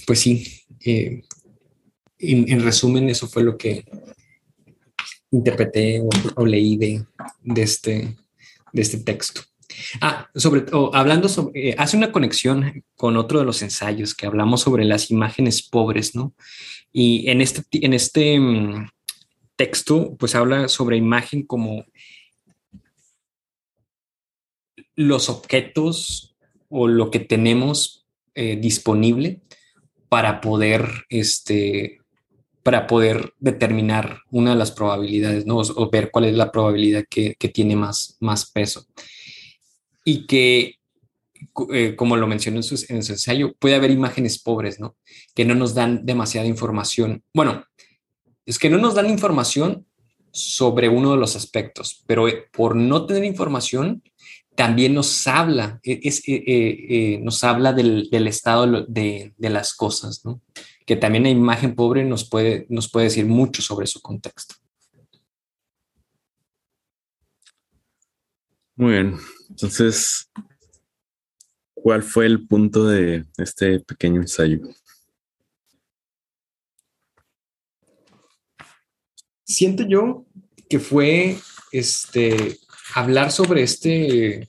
[0.05, 0.63] pues sí,
[2.19, 3.85] en, resumen, eso fue lo que
[5.31, 6.01] interpreté
[6.35, 7.05] o, leí de,
[7.55, 8.15] este,
[8.73, 9.41] de este texto.
[10.01, 14.25] Ah, sobre todo, hablando sobre, eh, hace una conexión con otro de los ensayos que
[14.25, 16.33] hablamos sobre las imágenes pobres, ¿no?
[16.91, 18.89] Y en este, en este mm,
[19.55, 21.85] texto, pues habla sobre imagen como
[24.95, 26.35] los objetos
[26.69, 29.41] o lo que tenemos eh, disponible
[30.09, 31.99] para poder, este,
[32.63, 35.57] para poder determinar una de las probabilidades, ¿no?
[35.57, 38.85] O, ver cuál es la probabilidad que, que tiene más, más peso
[40.03, 40.79] y que,
[41.73, 44.95] eh, como lo mencionó en su, ensayo, puede haber imágenes pobres, ¿no?
[45.35, 47.23] Que no nos dan demasiada información.
[47.33, 47.65] Bueno,
[48.45, 49.85] es que no nos dan información
[50.31, 54.01] sobre uno de los aspectos, pero eh, por no tener información,
[54.55, 60.41] también nos habla, e, es, eh, nos habla del, estado de, de, las cosas, ¿no?
[60.85, 64.55] Que también la imagen pobre nos puede, nos puede decir mucho sobre su contexto.
[68.75, 69.17] Muy bien.
[69.49, 70.29] Entonces,
[71.73, 74.59] ¿cuál fue el punto de este pequeño ensayo?
[79.43, 80.25] Siento yo
[80.69, 81.37] que fue
[81.71, 82.57] este
[82.93, 84.47] hablar sobre este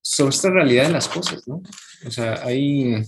[0.00, 1.62] sobre esta realidad de las cosas, ¿no?
[2.06, 3.02] O sea, hay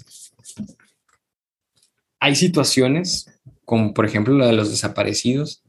[2.19, 3.27] hay situaciones
[3.65, 5.63] como por ejemplo la de los desaparecidos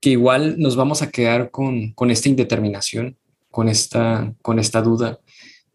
[0.00, 3.18] que igual nos vamos a quedar con, con esta indeterminación,
[3.50, 5.20] con esta, con esta duda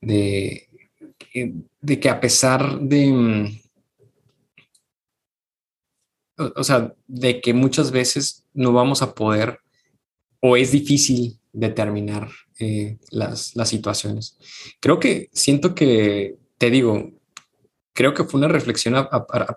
[0.01, 0.67] de,
[1.81, 3.61] de que a pesar de,
[6.37, 9.59] o, sea, de que muchas veces no vamos a poder
[10.47, 12.29] o es difícil determinar
[12.59, 14.37] eh, las, situaciones.
[14.79, 17.13] Creo que siento que, te digo,
[17.93, 19.07] creo que fue una reflexión a,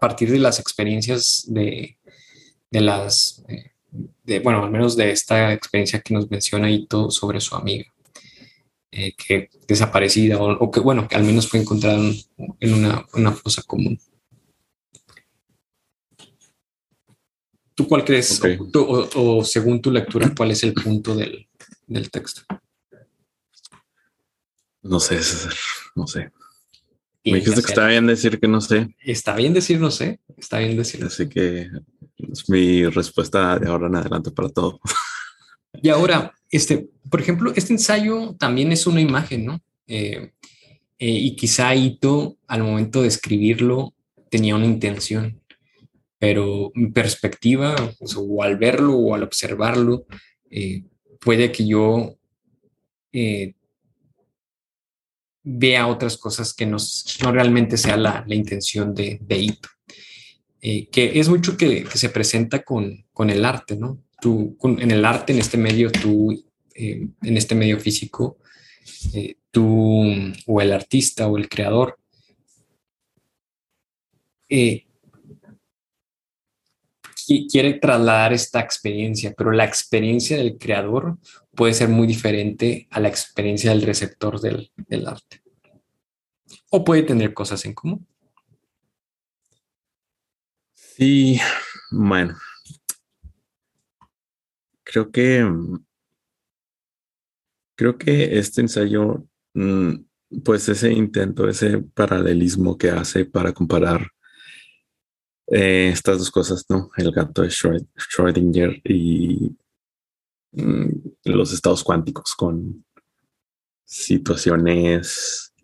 [0.01, 1.99] partir de las experiencias de,
[2.71, 3.45] de las...
[3.49, 3.73] Eh,
[4.25, 7.85] de, bueno, al menos de esta experiencia que nos menciona todo sobre su amiga,
[8.91, 11.99] eh, que desaparecida o, que, bueno, que al menos fue encontrada
[12.61, 14.01] en una, una fosa común.
[17.79, 18.43] ¿Tú cuál crees,
[18.75, 21.47] o, según tu lectura, cuál es el punto del,
[21.87, 22.43] del texto?
[24.83, 25.21] No sé,
[25.95, 26.33] no sé.
[27.25, 28.97] Me dijiste que está bien decir que no sé.
[28.99, 31.05] Está bien decir no sé, está bien decir.
[31.05, 31.71] Así que
[32.17, 34.81] es mi respuesta de ahora en adelante para todo.
[35.81, 39.63] Y ahora, este, por ejemplo, este ensayo también es una imagen, ¿no?
[39.87, 40.33] Eh,
[40.99, 43.95] eh, y quizá Ito, al momento de escribirlo,
[44.31, 45.38] tenía una intención,
[46.19, 47.77] pero mi perspectiva,
[48.17, 50.07] o al verlo o al observarlo,
[50.51, 50.83] eh,
[51.21, 52.15] puede que yo
[55.43, 56.77] vea otras cosas que no,
[57.23, 59.69] no realmente sea la, la intención de, de Ito.
[60.61, 64.03] que es mucho que, se presenta con, con, el arte, ¿no?
[64.21, 68.39] Tú, en el arte, en este medio, tú, en este medio físico,
[69.13, 71.99] eh, tú o el artista o el creador
[74.49, 74.87] eh,
[77.51, 81.19] quiere trasladar esta experiencia, pero la experiencia del creador
[81.55, 84.71] puede ser muy diferente a la experiencia del receptor del,
[85.07, 85.43] arte.
[86.71, 88.07] O puede tener cosas en común.
[90.75, 91.39] Sí,
[91.91, 92.37] bueno.
[94.85, 95.45] Creo que
[97.79, 99.95] Creo que este ensayo, mm,
[100.45, 104.11] pues ese intento, ese paralelismo que hace para comparar
[105.51, 106.91] eh, estas dos cosas, ¿no?
[106.97, 109.57] El gato de Schrödinger y
[110.53, 110.91] mm,
[111.25, 112.85] los estados cuánticos con
[113.85, 115.55] situaciones,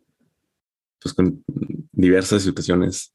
[1.01, 1.45] pues con
[1.93, 3.15] diversas situaciones.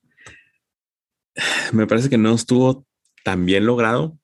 [1.74, 2.86] Me parece que no estuvo
[3.24, 4.20] tan bien logrado,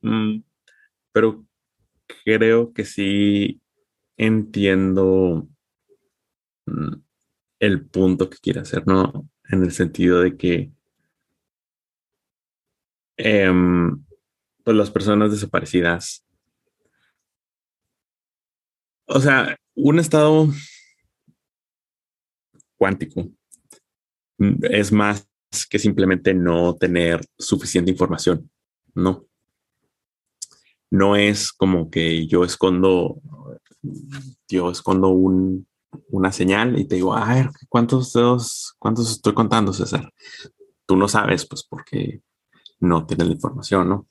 [0.00, 0.42] mm,
[1.12, 1.44] pero
[2.24, 3.60] creo que sí
[4.16, 5.48] entiendo
[6.66, 6.94] mm,
[7.58, 9.28] el punto que quiere hacer, ¿no?
[9.50, 10.72] En el sentido de que
[13.24, 14.04] em,
[14.64, 16.24] pues las personas desaparecidas,
[19.06, 20.48] o sea, un estado
[22.76, 23.28] cuántico
[24.38, 25.28] es más
[25.68, 28.50] que simplemente no tener suficiente información,
[28.94, 29.30] ¿no?
[30.90, 33.20] no es como que yo escondo,
[34.48, 35.66] yo escondo un,
[36.08, 40.12] una señal y te digo, a ver, ¿cuántos dedos, cuántos estoy contando, César?
[40.86, 42.20] Tú no sabes, pues porque
[42.80, 44.08] no tienes la información, ¿no?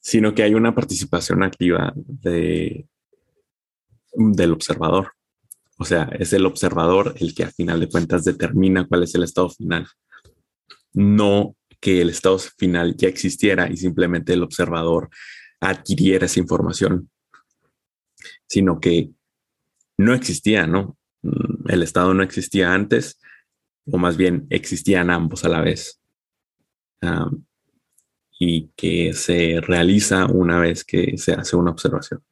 [0.00, 2.86] Sino que hay una participación activa de,
[4.12, 5.12] del observador.
[5.78, 9.24] O sea, es el observador el que a final de cuentas determina cuál es el
[9.24, 9.88] estado final.
[10.92, 15.10] No que el estado final ya existiera y simplemente el observador
[15.60, 17.10] adquiriera esa información,
[18.46, 19.10] sino que
[19.98, 20.96] no existía, ¿no?
[21.22, 23.18] Mm, el estado no existía antes,
[23.86, 26.00] o más bien existían ambos a la vez.
[28.38, 32.22] Y que se realiza una vez que se hace una observación.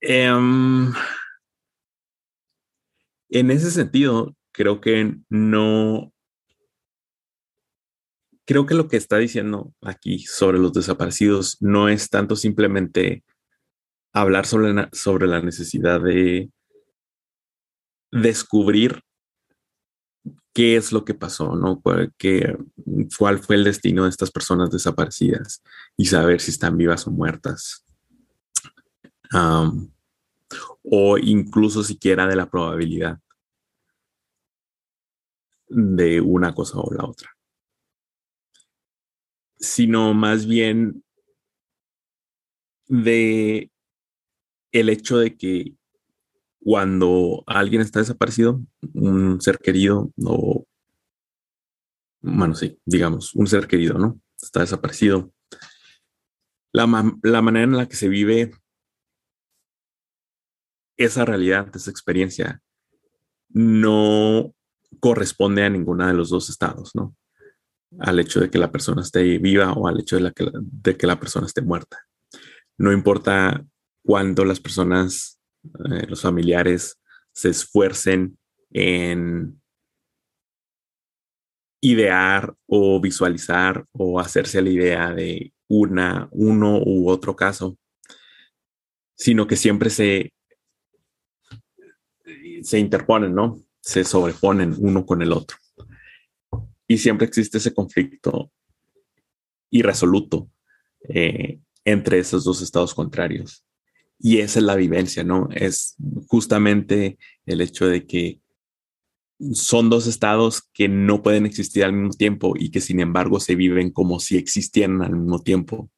[0.00, 0.92] Em,
[3.30, 6.12] en ese sentido, creo que no,
[8.44, 13.24] creo que lo que está diciendo aquí sobre los desaparecidos no es tanto simplemente
[14.12, 16.50] hablar sobre sobre la necesidad de
[18.12, 19.03] descubrir
[20.54, 21.82] qué es lo que pasó, ¿no?
[22.16, 22.56] ¿Qué,
[23.18, 25.62] ¿Cuál fue el destino de estas personas desaparecidas
[25.96, 27.84] y saber si están vivas o muertas?
[30.84, 33.18] o incluso siquiera de la probabilidad
[35.68, 37.36] de una cosa o la otra,
[39.56, 41.02] sino más bien
[42.86, 43.72] de
[44.70, 45.74] el hecho de que
[46.64, 48.60] cuando alguien está desaparecido,
[48.94, 50.64] un ser querido o,
[52.22, 54.18] bueno, sí, digamos, un ser querido, ¿no?
[54.40, 55.30] Está desaparecido.
[56.72, 58.52] La, manera en la que se vive
[60.96, 62.62] esa realidad, esa experiencia,
[63.50, 64.54] no
[65.00, 67.14] corresponde a ninguna de los dos estados, ¿no?
[68.00, 71.46] Al hecho de que la persona esté viva o al hecho de que la persona
[71.46, 71.98] esté muerta.
[72.78, 73.64] No importa
[74.02, 75.38] cuándo las personas,
[75.90, 77.00] eh, los familiares,
[77.32, 78.38] se esfuercen
[78.70, 79.60] en
[81.80, 87.76] idear o visualizar o hacerse la idea de una, uno u otro caso,
[89.14, 90.32] sino que siempre se,
[92.62, 93.64] se interponen, ¿no?
[93.84, 95.58] se sobreponen uno con el otro.
[96.88, 98.50] Y siempre existe ese conflicto
[99.70, 100.48] irresoluto
[101.06, 103.62] eh, entre esos dos estados contrarios.
[104.18, 105.48] Y esa es la vivencia, ¿no?
[105.52, 105.96] Es
[106.28, 108.40] justamente el hecho de que
[109.52, 113.54] son dos estados que no pueden existir al mismo tiempo y que sin embargo se
[113.56, 115.90] viven como si existieran al mismo tiempo.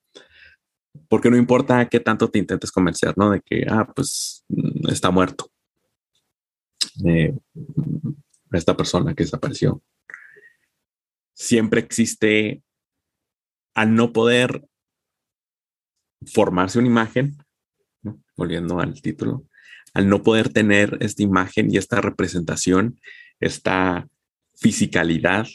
[1.09, 3.31] Porque no importa qué tanto te intentes convencer, ¿no?
[3.31, 5.51] De que, ah, pues mm, está muerto.
[7.05, 7.37] Eh,
[8.53, 9.83] esta persona que desapareció.
[11.35, 12.63] Siempre existe,
[13.75, 14.67] al no poder
[16.33, 17.37] formarse una imagen,
[18.37, 19.45] volviendo al título,
[19.95, 23.01] al no poder tener esta imagen y esta representación,
[23.41, 24.09] esta
[24.55, 25.47] fisicalidad,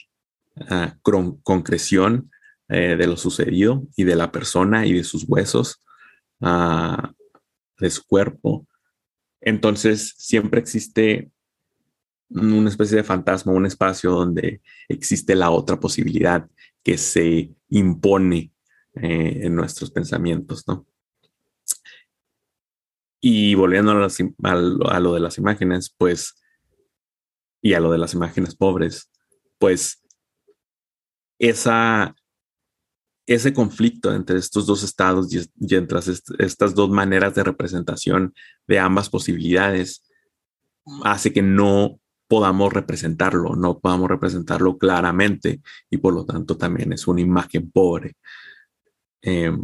[0.69, 0.95] ah,
[1.43, 2.31] concreción
[2.73, 5.83] eh, de lo sucedido y de la persona y de sus huesos,
[6.39, 6.95] uh,
[7.79, 8.65] de su cuerpo.
[9.41, 11.31] Entonces siempre existe
[12.29, 16.47] una especie de fantasma, un espacio donde existe la otra posibilidad
[16.81, 18.53] que se impone
[18.95, 20.85] eh, en nuestros pensamientos, ¿no?
[23.21, 26.35] Y volviendo a, lo de las imágenes, pues,
[27.61, 29.11] y a lo de las imágenes pobres,
[29.59, 30.03] pues,
[31.39, 32.15] esa,
[33.27, 35.99] ese conflicto entre estos dos estados y, y entre
[36.39, 38.33] estas dos maneras de representación
[38.67, 40.03] de ambas posibilidades
[41.03, 41.99] hace que no
[42.31, 48.15] podamos representarlo, no podamos representarlo claramente y por lo tanto también es una imagen pobre.
[49.21, 49.59] Em,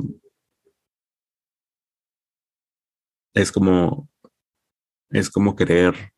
[3.38, 4.10] es como
[5.10, 6.14] es como querer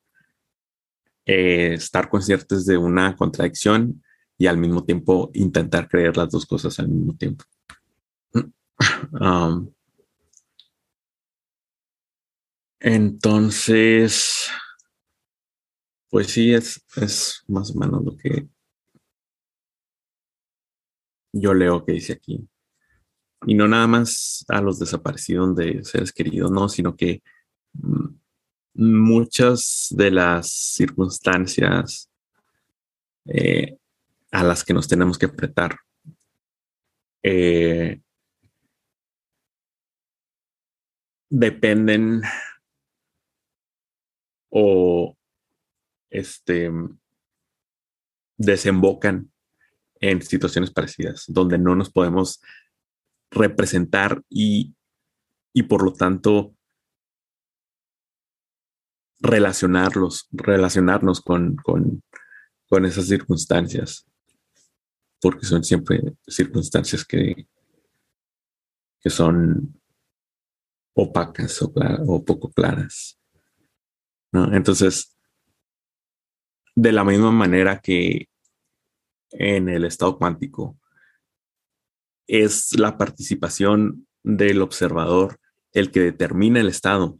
[1.26, 4.04] eh, estar conscientes de una contradicción
[4.38, 7.46] y al mismo tiempo intentar creer las dos cosas al mismo tiempo.
[9.12, 9.74] Um,
[12.80, 14.50] entonces,
[16.10, 18.48] pues sí, es, es más o menos lo que
[21.34, 22.49] yo leo que dice aquí.
[23.46, 27.22] Y no nada más a los desaparecidos de seres queridos, no, sino que
[27.74, 28.08] mm,
[28.76, 32.10] muchas de las circunstancias
[33.26, 33.78] eh,
[34.32, 35.76] a las que nos tenemos que apretar
[37.24, 38.00] eh,
[41.30, 42.22] dependen
[44.50, 45.16] o
[46.10, 46.72] este,
[48.38, 49.32] desembocan
[50.00, 52.42] en situaciones parecidas, donde no nos podemos
[53.32, 54.76] representar y,
[55.54, 56.56] y por lo tanto
[59.20, 62.04] relacionarlos, relacionarnos con, con,
[62.68, 64.08] con esas circunstancias,
[65.22, 67.48] porque son siempre circunstancias que,
[69.02, 69.80] que son
[70.94, 71.74] opacas o,
[72.08, 73.20] o poco claras.
[74.32, 75.18] Entonces,
[76.76, 78.30] de la misma manera que
[79.32, 80.80] en el estado cuántico
[82.30, 85.40] es la participación del observador
[85.74, 87.20] el que determina el estado,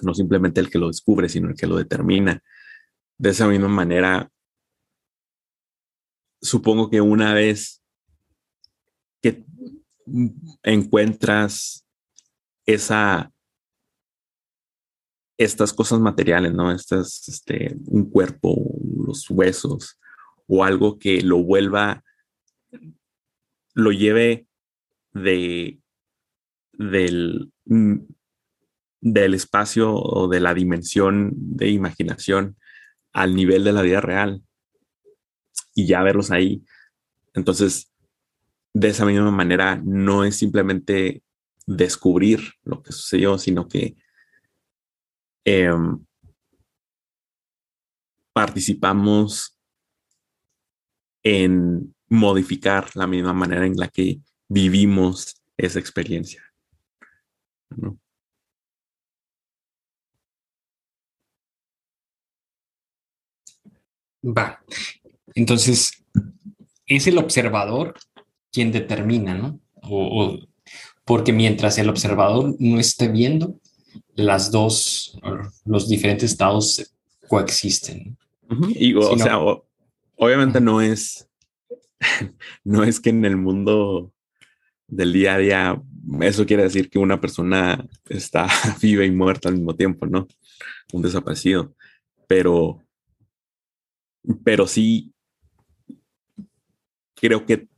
[0.00, 2.40] no simplemente el que lo descubre, sino el que lo determina.
[3.18, 4.30] De esa misma manera,
[6.40, 7.82] supongo que una vez
[9.20, 9.44] que
[10.62, 11.84] encuentras
[12.64, 13.32] esa
[15.36, 16.70] estas cosas materiales, ¿no?
[16.70, 18.54] Estas, este, un cuerpo,
[18.96, 19.98] los huesos
[20.46, 22.04] o algo que lo vuelva,
[23.74, 24.46] lo lleve
[25.12, 25.80] de,
[26.72, 27.98] del, mm,
[29.00, 32.56] del espacio o de la dimensión de imaginación
[33.12, 34.42] al nivel de la vida real
[35.74, 36.64] y ya verlos ahí.
[37.34, 37.92] Entonces,
[38.74, 41.22] de esa misma manera, no es simplemente
[41.66, 43.96] descubrir lo que sucedió, sino que
[45.44, 46.06] Em,
[48.32, 49.58] participamos
[51.24, 56.42] en modificar la misma manera en la que vivimos esa experiencia.
[64.22, 64.62] Va.
[65.34, 66.04] Entonces,
[66.86, 67.94] es el observador
[68.52, 69.58] quien determina, ¿no?
[71.04, 73.58] porque mientras el observador no esté viendo,
[74.14, 75.18] las dos,
[75.64, 76.94] los diferentes estados
[77.26, 78.16] coexisten.
[78.74, 79.38] Y, o, sea,
[80.16, 81.26] obviamente no es,
[82.64, 84.12] no es que en el mundo
[84.86, 85.82] del día a día
[86.20, 88.46] eso quiere decir que una persona está
[88.82, 90.26] viva y muerta al mismo tiempo, ¿no?
[90.92, 91.74] Un desaparecido.
[92.26, 92.82] Pero,
[94.44, 95.12] pero sí,
[97.14, 97.68] creo que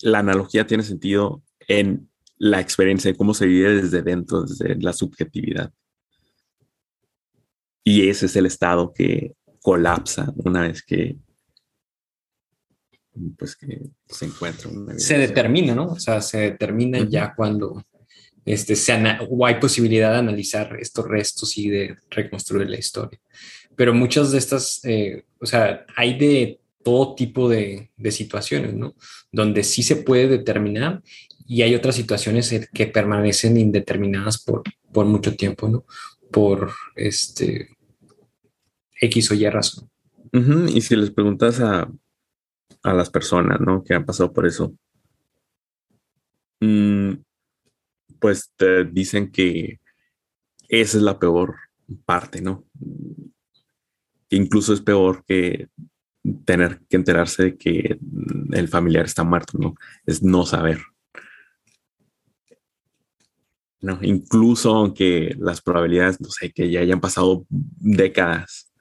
[0.00, 4.92] la analogía tiene sentido en la experiencia, de cómo se vive desde dentro, desde la
[4.92, 5.72] subjetividad.
[7.84, 11.18] Y ese es el estado que colapsa una vez que
[13.36, 17.84] pues que se encuentra se determina no o sea se determina ya cuando
[18.44, 18.94] este se
[19.28, 23.20] o hay posibilidad de analizar estos restos y de reconstruir la historia
[23.78, 28.96] pero muchas de estas, eh, o sea, hay de todo tipo de, de, situaciones, ¿no?
[29.30, 31.00] Donde sí se puede determinar
[31.46, 35.84] y hay otras situaciones que permanecen indeterminadas por, por mucho tiempo, ¿no?
[36.32, 37.68] Por este
[39.00, 39.88] X o Y razón.
[40.74, 41.88] Y si les preguntas a,
[42.82, 43.82] a, las personas, ¿no?
[43.82, 44.74] Que han pasado por eso,
[46.60, 47.14] mm,
[48.20, 49.80] pues te dicen que
[50.68, 51.56] esa es la peor
[52.04, 52.64] parte, ¿no?
[54.28, 55.68] Que incluso es peor que
[56.44, 57.98] tener que enterarse de que
[58.52, 59.74] el familiar está muerto, ¿no?
[60.04, 60.80] Es no saber.
[63.80, 68.72] No, incluso aunque las probabilidades, no sé, que ya hayan pasado décadas,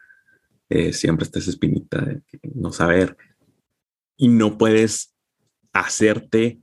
[0.70, 2.22] eh, siempre está esa espinita de
[2.56, 3.16] no saber.
[4.18, 5.16] Y no puedes
[5.74, 6.60] hacerte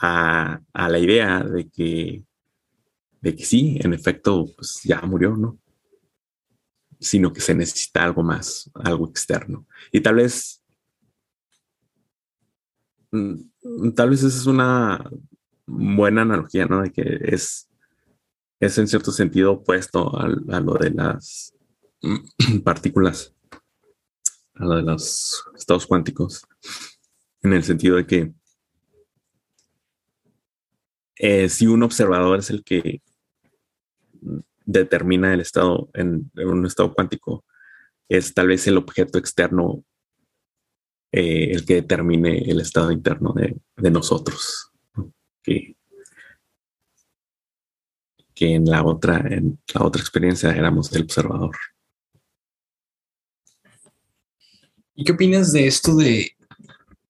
[0.00, 2.24] a, a, la idea de que,
[3.20, 5.58] de que sí, en efecto, pues ya murió, ¿no?
[6.98, 9.66] Sino que se necesita algo más, algo externo.
[9.90, 10.62] Y tal vez,
[13.10, 15.10] mm, tal vez esa es una
[15.66, 16.82] buena analogía, ¿no?
[16.82, 17.70] De que es
[18.60, 21.54] es en cierto sentido opuesto a, lo de las
[22.64, 23.34] partículas,
[24.60, 26.46] a lo de los estados cuánticos,
[27.42, 28.32] en el sentido de que
[31.16, 33.02] eh, si un observador es el que
[34.64, 37.44] determina el estado en, un estado cuántico,
[38.08, 39.84] es tal vez el objeto externo
[41.12, 44.70] eh, el que determine el estado interno de, nosotros.
[45.42, 45.74] Que
[48.40, 51.54] que en la otra, en la otra experiencia éramos el observador.
[55.00, 56.36] ¿Y qué opinas de esto de,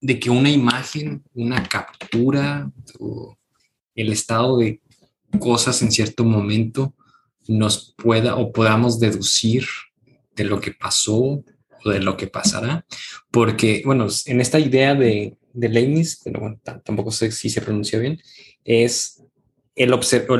[0.00, 2.70] de que una imagen, una captura
[3.00, 3.36] o
[3.96, 4.80] el estado de
[5.40, 6.94] cosas en cierto momento
[7.48, 9.64] nos pueda o podamos deducir
[10.36, 12.86] de lo que pasó o de lo que pasará?
[13.32, 17.98] Porque, bueno, en esta idea de, de Leibniz, pero bueno, tampoco sé si se pronuncia
[17.98, 18.22] bien,
[18.62, 19.20] es
[19.74, 19.92] el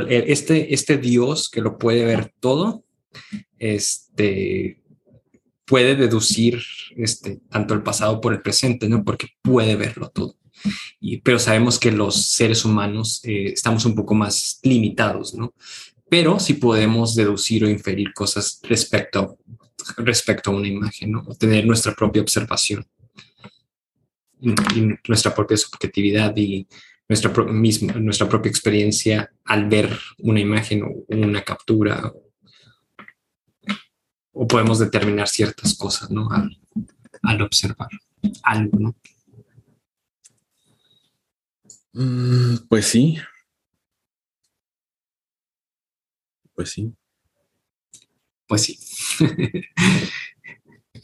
[0.08, 2.84] este, este Dios que lo puede ver todo,
[3.58, 4.80] este,
[5.70, 6.60] puede deducir
[6.96, 9.04] este, tanto el pasado por el presente, ¿no?
[9.04, 10.36] Porque puede verlo todo.
[10.98, 15.54] Y, pero sabemos que los seres humanos eh, estamos un poco más limitados, ¿no?
[16.08, 19.38] Pero sí podemos deducir o inferir cosas respecto,
[19.98, 21.22] respecto a una imagen, ¿no?
[21.24, 22.84] O tener nuestra propia observación
[24.40, 24.50] y,
[25.06, 26.66] nuestra propia subjetividad y
[27.08, 32.12] nuestra, misma, nuestra propia experiencia al ver una imagen o una captura
[34.32, 36.28] o podemos determinar ciertas cosas, ¿no?
[37.22, 37.88] Al, observar
[38.42, 38.96] algo, ¿no?
[41.92, 43.18] Mm, pues sí.
[46.54, 46.92] Pues sí.
[48.46, 48.78] Pues sí.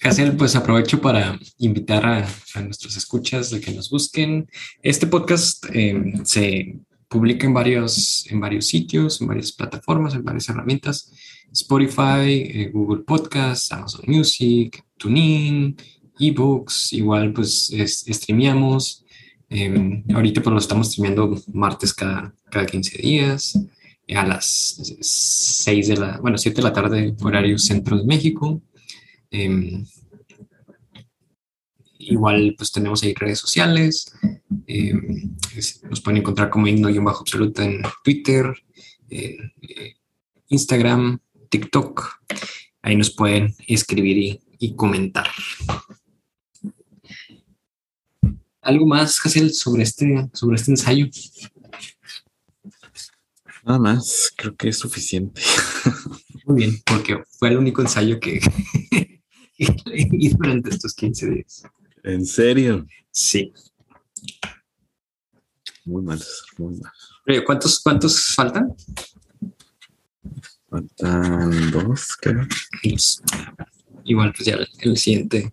[0.02, 4.48] Hazel, pues aprovecho para invitar a, nuestros escuchas de que nos busquen.
[4.82, 6.78] Este podcast em, se
[7.09, 11.12] publica en varios, en varios sitios, en varias plataformas, en varias herramientas.
[11.52, 15.76] Spotify, eh, Google Podcasts, Amazon Music, TuneIn,
[16.18, 17.72] eBooks, igual pues
[18.09, 19.04] streameamos.
[19.48, 23.59] Em, ahorita pues lo estamos streameando martes cada, cada 15 días
[24.14, 28.62] a las 6 de la, bueno, 7 de la tarde, horario centro de México.
[29.30, 29.84] Em,
[32.07, 34.12] igual pues tenemos ahí redes sociales,
[34.66, 35.36] em,
[35.90, 36.66] nos pueden encontrar como
[37.04, 38.52] bajo absoluta en Twitter,
[39.11, 39.36] eh,
[40.48, 42.20] Instagram, TikTok,
[42.82, 45.26] ahí nos pueden escribir y, comentar.
[48.62, 51.07] ¿Algo más, Hazel, sobre este, sobre este ensayo?
[53.64, 55.40] Nada más, creo que es suficiente.
[56.46, 58.40] Muy bien, porque fue el único ensayo que,
[59.59, 61.62] y durante estos 15 días.
[62.07, 62.86] ¿En serio?
[63.11, 63.52] Sí.
[65.84, 66.22] Muy mal,
[66.57, 67.44] muy mal.
[67.44, 68.76] ¿Cuántos, cuántos faltan?
[70.70, 72.46] Faltan dos, creo.
[74.04, 75.52] Igual, pues ya el siguiente,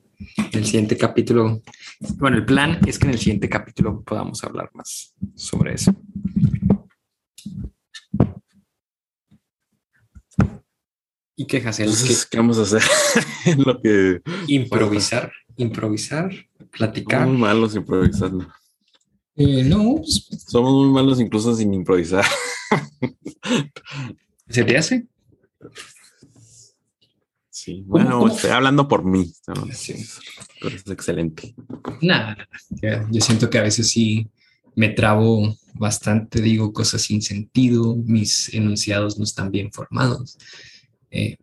[0.52, 1.64] el siguiente capítulo.
[2.18, 5.96] Bueno, el plan es que en el siguiente capítulo podamos hablar más sobre eso.
[11.36, 11.90] ¿Y qué hacer?
[12.30, 12.84] ¿Qué vamos a hacer?
[13.66, 16.32] lo que improvisar, improvisar,
[16.72, 17.22] platicar.
[17.22, 18.48] Somos muy malos improvisando.
[19.36, 22.26] Eh, no, pues, somos muy malos incluso sin improvisar.
[24.50, 25.08] ¿Se te hace?
[27.50, 29.34] Sí, bueno, estoy hablando por mí.
[29.74, 30.06] Sí.
[30.62, 31.56] Pero es excelente.
[32.02, 32.48] Nada,
[33.10, 34.28] yo siento que a veces sí
[34.76, 40.38] me trabo bastante, digo cosas sin sentido, mis enunciados no están bien formados.
[41.10, 41.38] Eh,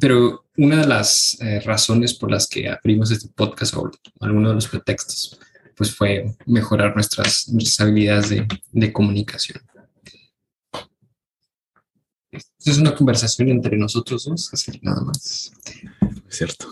[0.00, 3.90] pero una de las eh, razones por las que abrimos este podcast o
[4.20, 5.38] alguno de los pretextos,
[5.76, 9.60] pues fue mejorar nuestras, nuestras habilidades de, de comunicación.
[12.30, 15.52] Esto es una conversación entre nosotros dos, así nada más.
[16.28, 16.66] Es cierto.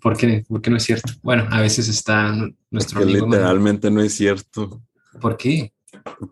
[0.00, 0.44] ¿Por qué?
[0.48, 1.12] ¿Por qué no es cierto?
[1.22, 2.34] Bueno, a veces está
[2.70, 3.26] nuestro amigo.
[3.26, 4.82] literalmente no es cierto.
[5.20, 5.72] ¿Por qué?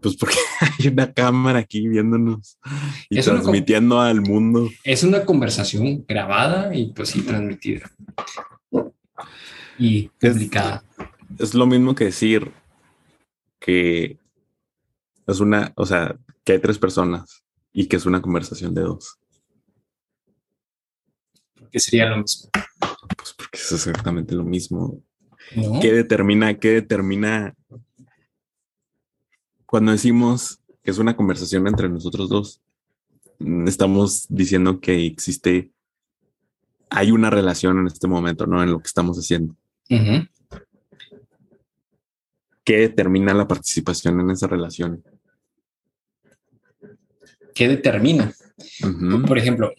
[0.00, 0.36] Pues porque
[0.78, 2.58] hay una cámara aquí viéndonos
[3.10, 4.68] y Es transmitiendo al mundo.
[4.84, 7.90] Es una conversación grabada y pues sí transmitida.
[9.78, 10.84] Y Es- publicada.
[11.38, 12.52] Es lo mismo que decir
[13.58, 14.18] que
[15.26, 19.18] es una, o sea, que hay tres personas y que es una conversación de dos.
[21.72, 22.50] Que sería lo mismo.
[23.16, 25.02] Pues porque es exactamente lo mismo.
[25.56, 25.80] ¿no?
[25.80, 27.54] ¿Qué determina, qué determina
[29.66, 32.60] cuando decimos que es una conversación entre nosotros dos?
[33.38, 35.70] mm, Estamos diciendo que existe,
[36.90, 38.62] hay una relación en este momento, ¿no?
[38.62, 39.56] En lo que estamos haciendo.
[42.64, 45.02] ¿Qué determina la participación en esa relación?
[47.54, 48.32] ¿Qué determina?
[49.26, 49.72] Por ejemplo,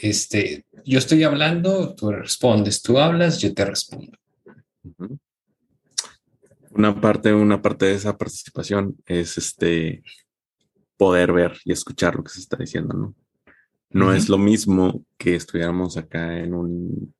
[0.00, 4.16] este, yo estoy hablando, tú respondes, tú hablas, yo te respondo.
[4.84, 5.18] Ujú.
[6.74, 10.02] Una parte, una parte de esa participación es este
[10.96, 13.14] poder ver y escuchar lo que se está diciendo, ¿no?
[13.90, 17.14] No es lo mismo que estuviéramos acá en un,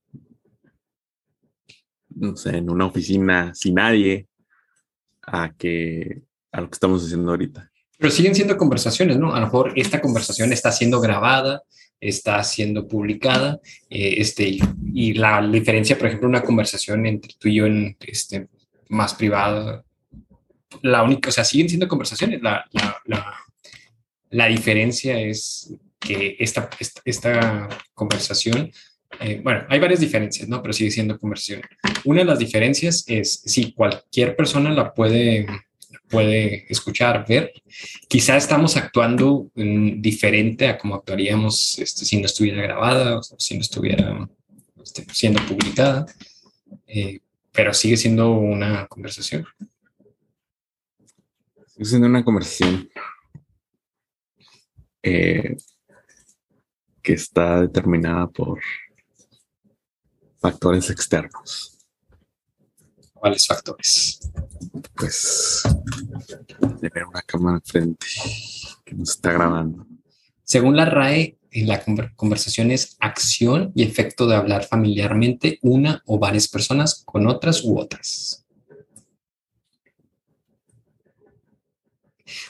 [2.14, 4.26] no sé, en una oficina sin nadie,
[5.22, 7.70] a que a lo que estamos haciendo ahorita.
[7.98, 9.34] Pero siguen siendo conversaciones, ¿no?
[9.34, 11.62] A lo mejor esta conversación está siendo grabada,
[12.00, 14.59] está siendo publicada, eh, este,
[14.92, 18.48] y la diferencia, por ejemplo, una conversación entre tú y yo en este
[18.88, 19.84] más privada,
[20.82, 22.40] la única, o sea, siguen siendo conversaciones.
[22.42, 22.64] La,
[24.30, 26.70] la, diferencia es que esta,
[27.04, 28.72] esta, conversación,
[29.20, 30.62] eh, bueno, hay varias diferencias, ¿no?
[30.62, 31.62] Pero sigue siendo conversación.
[32.04, 35.46] Una de las diferencias es si cualquier persona la puede
[36.12, 37.52] puede escuchar, ver.
[38.06, 43.62] Quizá estamos actuando diferente a como actuaríamos este, si no estuviera grabada o si no
[43.62, 44.28] estuviera
[44.82, 46.06] este, siendo publicada,
[46.86, 47.20] eh,
[47.53, 49.46] pero sigue siendo una conversación.
[51.66, 52.88] Sigue siendo una conversación
[55.03, 55.57] eh,
[57.03, 58.61] que está determinada por
[60.40, 61.78] factores externos.
[63.12, 64.20] ¿Cuáles factores?
[64.94, 65.62] Pues
[66.80, 68.07] tener una cámara enfrente
[68.84, 69.86] que nos está grabando.
[70.42, 76.03] Según la RAE, eh, la conver- conversación es acción y efecto de hablar familiarmente una
[76.07, 78.44] o varias personas con otras u otras.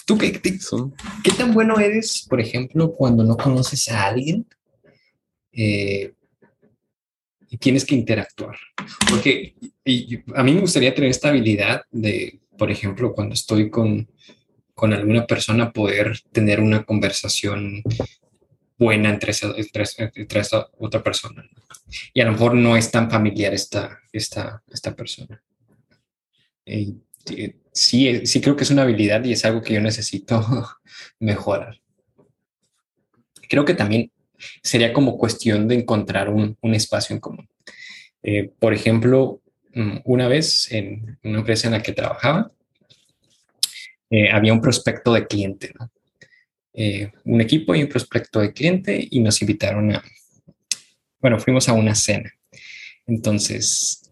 [0.07, 0.59] ¿Tú qué, qué-
[1.25, 4.47] qué tan bueno eres, por ejemplo, cuando no conoces a alguien
[5.53, 6.13] eh,
[7.49, 8.57] y tienes que interactuar?
[9.11, 13.71] Porque y- y a mí me gustaría tener esta habilidad de, por ejemplo, cuando estoy
[13.71, 14.09] con,
[14.75, 17.83] con alguna persona, poder tener una conversación
[18.83, 20.43] buena entre esa, entre, entre
[20.79, 21.49] otra persona.
[22.13, 25.43] Y a lo mejor no es tan familiar esta, esta, esta persona.
[26.67, 30.45] Eh, sí, sí, sí creo que es una habilidad y es algo que yo necesito
[31.21, 31.81] mejorar.
[33.49, 34.11] Creo que también
[34.63, 37.49] sería como cuestión de encontrar un, un espacio en común.
[38.23, 39.41] Eh, por ejemplo,
[39.75, 42.51] mm, una vez en una empresa en la que trabajaba,
[44.11, 45.91] eh, había un prospecto de cliente, ¿no?
[46.75, 50.03] Eh, un equipo y un prospecto de cliente y nos invitaron a,
[51.21, 52.33] bueno, fuimos a una cena.
[53.07, 54.11] Entonces,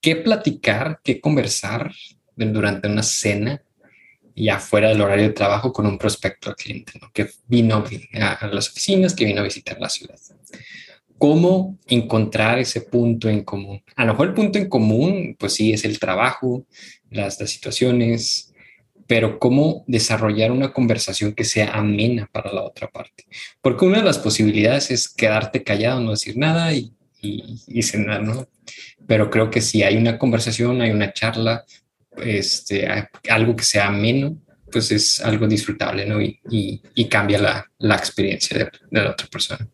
[0.00, 1.92] ¿qué platicar, qué conversar
[2.36, 3.62] durante una cena
[4.36, 7.84] ya fuera del horario de trabajo con un prospecto de cliente, que vino
[8.14, 10.18] a, las oficinas, que vino a visitar la ciudad?
[11.18, 13.82] ¿Cómo encontrar ese punto en común?
[13.96, 16.66] A lo mejor el punto en común, pues sí, es el trabajo,
[17.10, 18.49] las situaciones,
[19.10, 23.24] pero cómo desarrollar una conversación que sea amena para la otra parte.
[23.60, 28.22] Porque una de las posibilidades es quedarte callado, no decir nada y, y, y cenar,
[28.22, 28.46] ¿no?
[29.08, 31.64] Pero creo que si hay una conversación, hay una charla,
[32.18, 32.86] este,
[33.28, 34.36] algo que sea ameno,
[34.70, 36.22] pues es algo disfrutable, ¿no?
[36.22, 39.68] Y, y, y cambia la, la experiencia de, de la otra persona.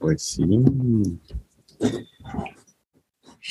[0.00, 0.42] pues sí.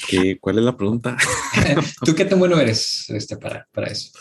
[0.07, 1.17] ¿Qué, ¿Cuál es la pregunta?
[2.05, 4.11] ¿Tú qué tan bueno eres este, para, para eso?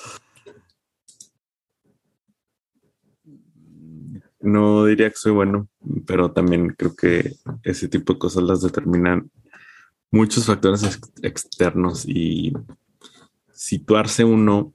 [4.41, 5.69] No diría que soy bueno,
[6.07, 9.31] pero también creo que ese tipo de cosas las determinan
[10.11, 12.53] muchos factores ex- externos y
[13.53, 14.75] situarse uno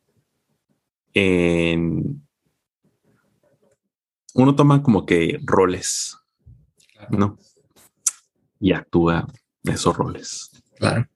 [1.13, 2.21] en
[4.35, 6.17] uno toma como que roles,
[7.09, 7.37] ¿no?
[8.59, 9.27] Y actúa
[9.63, 10.51] esos roles.
[10.83, 11.07] Claro.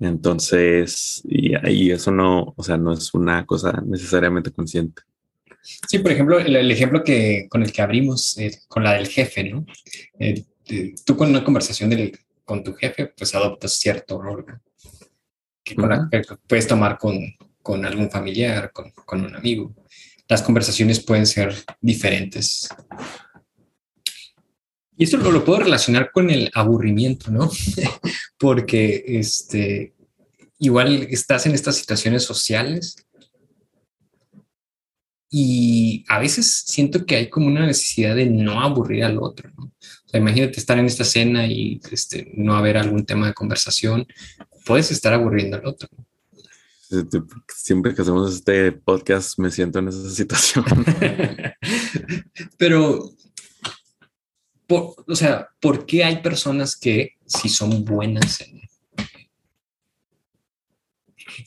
[0.00, 5.02] Entonces, y, y eso no, o sea, no es una cosa necesariamente consciente.
[5.62, 9.44] Sí, por ejemplo, el, ejemplo que con el que abrimos, eh, con la del jefe,
[9.44, 9.64] ¿no?
[10.18, 14.44] Eh, eh, tú con una conversación del, con tu jefe, pues adoptas cierto rol
[15.62, 15.74] que,
[16.46, 17.18] puedes tomar con,
[17.62, 19.74] con algún familiar, con, con, un amigo.
[20.28, 22.68] Las conversaciones pueden ser diferentes.
[24.96, 27.50] Y esto lo, lo puedo relacionar con el aburrimiento, ¿no?
[28.44, 29.94] Porque este,
[30.58, 32.96] igual estás en estas situaciones sociales
[35.30, 39.50] y a veces siento que hay como una necesidad de no aburrir al otro.
[39.56, 39.64] ¿no?
[39.64, 44.06] O sea, imagínate estar en esta cena y este, no haber algún tema de conversación.
[44.66, 45.88] Puedes estar aburriendo al otro.
[47.48, 50.66] Siempre que hacemos este podcast me siento en esa situación.
[52.58, 53.10] Pero,
[54.68, 58.60] o sea, ¿por qué hay personas que si son buenas en...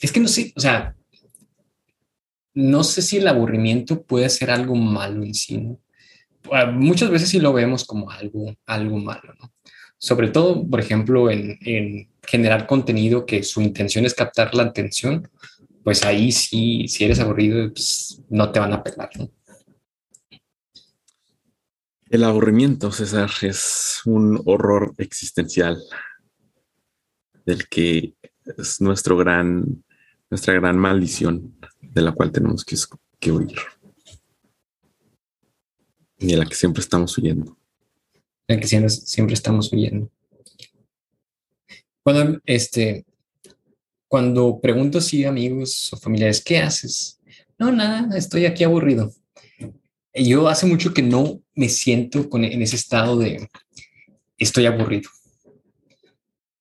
[0.02, 0.96] Es que no sé, o sea,
[2.54, 5.78] no sé si el aburrimiento puede ser algo malo en sí.
[6.52, 9.54] Ah, muchas veces sí lo vemos como algo, algo malo, ¿no?
[10.00, 15.30] Sobre todo, por ejemplo, en, generar contenido que su intención es captar la atención,
[15.84, 19.30] pues ahí sí, si eres aburrido, pues no te van a pelar, ¿no?
[22.10, 25.78] El aburrimiento, César, es un horror existencial
[27.46, 28.16] del que
[28.58, 29.84] es nuestro gran,
[30.30, 32.78] nuestra gran maldición de la cual tenemos que,
[33.20, 33.58] que huir.
[36.18, 37.58] Y de la que siempre estamos huyendo.
[38.48, 40.10] La que siempre, siempre estamos huyendo.
[42.04, 43.06] Cuando, este,
[44.08, 47.20] cuando pregunto si amigos o familiares, ¿qué haces?
[47.60, 49.12] No, nada, estoy aquí aburrido.
[50.18, 53.48] Yo hace mucho que no me siento con, en ese estado de
[54.38, 55.10] estoy aburrido.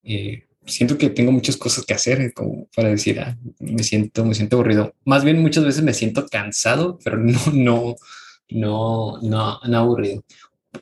[0.03, 4.35] Eh, siento que tengo muchas cosas que hacer como para decir, ah, me siento, me
[4.35, 4.95] siento aburrido.
[5.05, 7.97] Más bien muchas veces me siento cansado, pero no, no,
[8.51, 10.25] no, no, no aburrido.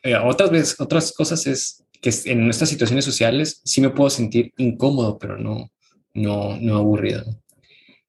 [0.02, 4.52] Eh, otras veces, otras cosas es que en nuestras situaciones sociales sí me puedo sentir
[4.56, 5.70] incómodo, pero no,
[6.12, 7.24] no, no aburrido.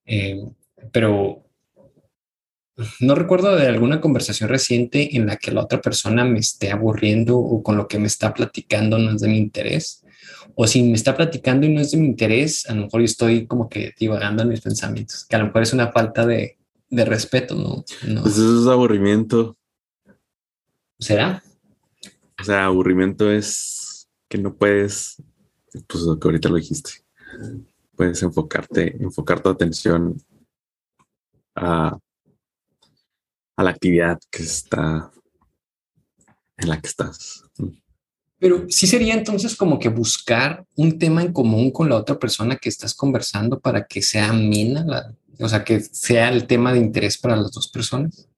[0.05, 0.41] Eh,
[0.91, 1.44] pero
[2.99, 7.37] no recuerdo de alguna conversación reciente en la que la otra persona me esté aburriendo
[7.37, 10.05] o con lo que me está platicando no es de mi interés
[10.55, 13.05] o si me está platicando y no es de mi interés, a lo mejor yo
[13.05, 16.57] estoy como que divagando en mis pensamientos, que a lo mejor es una falta de,
[16.89, 17.83] respeto, ¿no?
[18.21, 19.57] Pues eso es aburrimiento.
[20.97, 21.43] ¿Será?
[22.39, 25.21] O sea, aburrimiento es que no puedes,
[25.87, 26.91] pues lo que ahorita lo dijiste,
[27.97, 30.15] puedes enfocarte, enfocar tu atención
[31.53, 31.99] a,
[33.55, 35.11] a la actividad que está
[36.57, 37.43] en la que estás.
[38.37, 42.57] Pero sí sería entonces como que buscar un tema en común con la otra persona
[42.57, 47.17] que estás conversando para que sea amena, o sea, que sea el tema de interés
[47.17, 48.29] para las dos personas.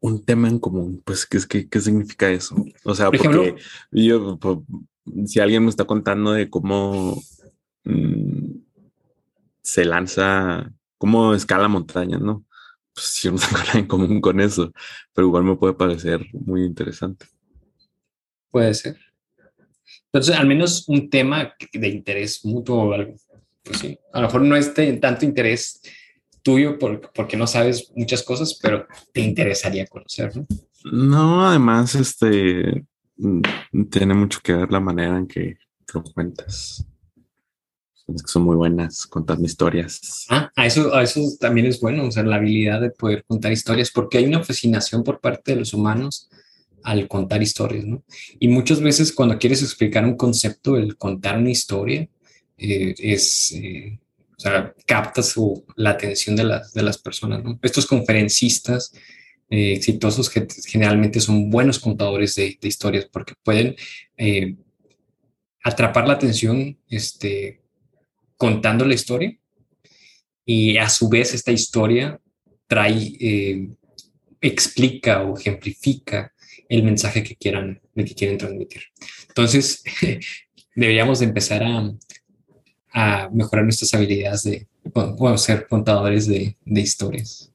[0.00, 2.56] Un tema en común, pues, ¿qué, qué, qué significa eso?
[2.84, 3.56] O sea, porque
[3.90, 4.38] yo,
[5.24, 7.22] si alguien me está contando de cómo
[7.84, 8.56] mm,
[9.62, 12.44] se lanza, cómo escala montañas, ¿no?
[12.94, 14.72] pues si no tengo nada en común con eso,
[15.12, 17.26] pero igual me puede parecer muy interesante.
[18.50, 18.96] Puede ser.
[20.06, 23.14] Entonces, al menos un tema de interés mutuo o algo.
[23.64, 25.80] Pues sí, a lo mejor no es de tanto interés
[26.42, 30.46] tuyo porque no sabes muchas cosas, pero te interesaría conocer, ¿no?
[30.84, 32.86] No, además, este
[33.16, 33.40] mm,
[33.90, 35.56] tiene mucho que ver la manera en que
[35.94, 36.86] lo cuentas
[38.26, 40.26] son muy buenas contando historias.
[40.28, 43.52] Ah, a eso, a eso también es bueno, o sea, la habilidad de poder contar
[43.52, 46.28] historias, porque hay una fascinación por parte de los humanos
[46.82, 48.04] al contar historias, ¿no?
[48.38, 52.06] Y muchas veces cuando quieres explicar un concepto, el contar una historia
[52.58, 53.98] eh, es, eh,
[54.36, 55.34] o sea, captas
[55.76, 57.58] la atención de las, de las personas, ¿no?
[57.62, 58.92] Estos conferencistas
[59.48, 63.76] eh, exitosos que generalmente son buenos contadores de, de historias porque pueden
[65.62, 67.63] atrapar la atención, este,
[68.44, 69.34] contando la historia
[70.44, 72.20] y a su vez esta historia
[72.66, 73.68] trae, eh,
[74.38, 76.30] explica o ejemplifica
[76.68, 78.82] el mensaje que quieran, que quieren transmitir.
[79.28, 79.82] Entonces,
[80.76, 81.90] deberíamos de empezar a,
[82.92, 87.50] a, mejorar nuestras habilidades de bueno, ser contadores de, de historias.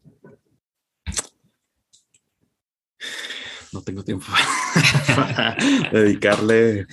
[3.71, 4.25] No tengo tiempo
[5.15, 5.55] para
[5.91, 6.87] dedicarle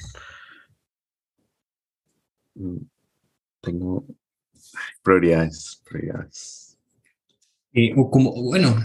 [3.67, 4.07] tengo
[5.03, 6.79] prioridades, prioridades.
[8.11, 8.77] como, bueno,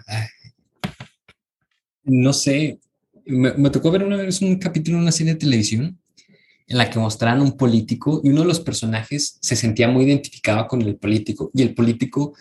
[2.04, 2.80] no sé,
[3.26, 6.00] me, me, tocó ver una vez un capítulo de una serie de televisión
[6.68, 10.68] en la que mostraron un político y uno de los personajes se sentía muy identificado
[10.68, 12.34] con el político y el político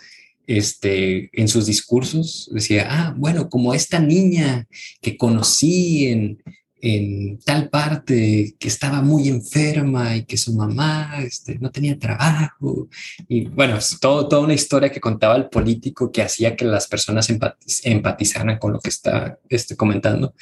[0.47, 4.67] este, en sus discursos decía, ah, bueno, como esta niña
[5.01, 6.41] que conocí en,
[6.81, 12.89] en tal parte que estaba muy enferma y que su mamá este, no tenía trabajo.
[13.27, 16.87] Y bueno, es todo, toda una historia que contaba el político que hacía que las
[16.87, 17.29] personas
[17.83, 20.33] empatizaran con lo que está este, comentando.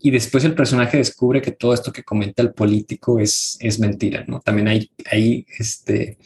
[0.00, 4.24] Y después el personaje descubre que todo esto que comenta el político es, es mentira,
[4.28, 4.40] ¿no?
[4.40, 6.18] También hay, hay este,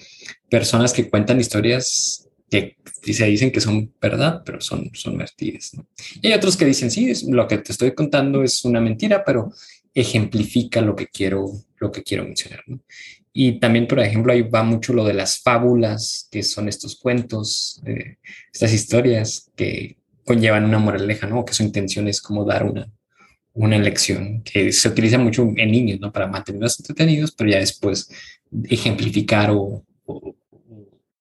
[0.50, 2.21] personas que cuentan historias
[2.52, 2.76] que
[3.14, 5.72] se dicen que son verdad, pero son, son mentiras.
[5.74, 5.86] ¿no?
[6.20, 9.24] Y hay otros que dicen, sí, es, lo que te estoy contando es una mentira,
[9.24, 9.52] pero
[9.94, 12.62] ejemplifica lo que quiero, lo que quiero mencionar.
[12.66, 12.80] ¿no?
[13.32, 17.80] Y también, por ejemplo, ahí va mucho lo de las fábulas, que son estos cuentos,
[17.86, 18.16] eh,
[18.52, 21.44] estas historias que conllevan una moraleja, ¿no?
[21.44, 22.92] Que su intención es como dar una,
[23.54, 26.12] una lección, que se utiliza mucho en niños, ¿no?
[26.12, 28.10] Para mantenerlos entretenidos, pero ya después
[28.68, 30.36] ejemplificar o, o,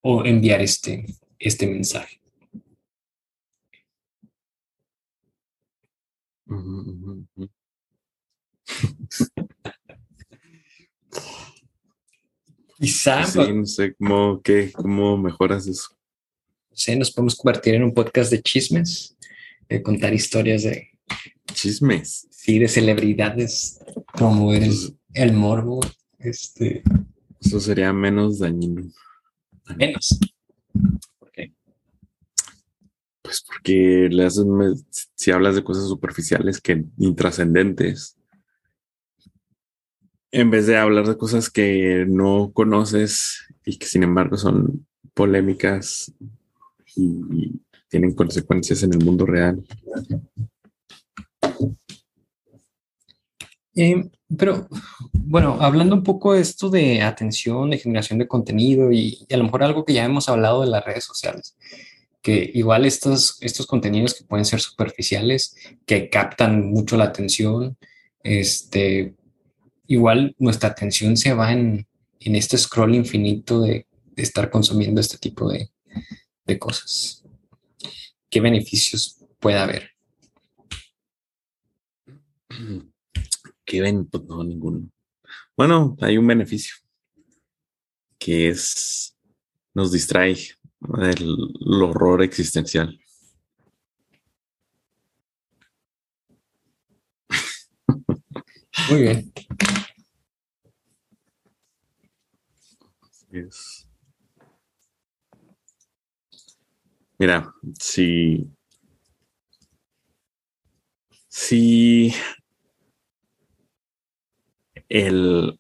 [0.02, 1.06] o enviar este,
[1.42, 2.22] este mensaje.
[12.80, 13.26] Quizá.
[13.26, 15.90] Sí, no sé cómo, qué, cómo mejoras eso.
[16.74, 19.18] Sí, nos podemos convertir en un podcast de chismes,
[19.68, 20.90] de contar historias de.
[21.54, 22.28] Chismes.
[22.32, 23.80] Sí, de celebridades,
[24.14, 25.80] promover el, el morbo.
[26.18, 26.84] Este.
[27.40, 28.84] Eso sería menos dañino.
[29.78, 30.20] Menos.
[33.32, 34.10] Pues porque
[35.16, 38.18] si hablas de cosas superficiales que intrascendentes,
[40.32, 46.14] en vez de hablar de cosas que no conoces y que sin embargo son polémicas
[46.94, 49.64] y tienen consecuencias en el mundo real.
[53.76, 54.68] Eh, pero
[55.14, 59.46] bueno, hablando un poco de esto de atención, de generación de contenido y, a lo
[59.46, 61.56] mejor algo que ya hemos hablado de las redes sociales
[62.22, 65.56] que igual estos, estos contenidos que pueden ser superficiales,
[65.86, 67.78] que captan mucho la atención,
[68.24, 69.16] este,
[69.88, 71.88] igual nuestra atención se va en,
[72.20, 75.72] en este scroll infinito de, de, estar consumiendo este tipo de,
[76.46, 77.24] de cosas.
[78.30, 79.90] ¿Qué beneficios puede haber?
[83.66, 84.06] ¿Qué ven?
[84.06, 84.90] Pues no, ninguno.
[85.58, 86.76] Bueno, hay un beneficio
[88.20, 89.18] que es
[89.74, 90.38] nos distrae
[90.82, 93.00] el, horror existencial.
[98.90, 99.34] Muy bien.
[107.18, 108.50] Mira, si,
[111.28, 112.14] si
[114.90, 115.60] el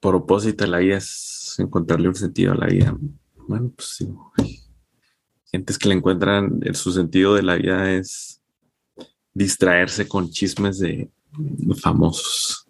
[0.00, 2.96] propósito de la vida es encontrarle un sentido a la vida,
[3.48, 4.08] bueno, pues sí.
[5.50, 8.40] Gentes que le encuentran su sentido de la vida es
[9.32, 11.10] distraerse con chismes de
[11.80, 12.66] famosos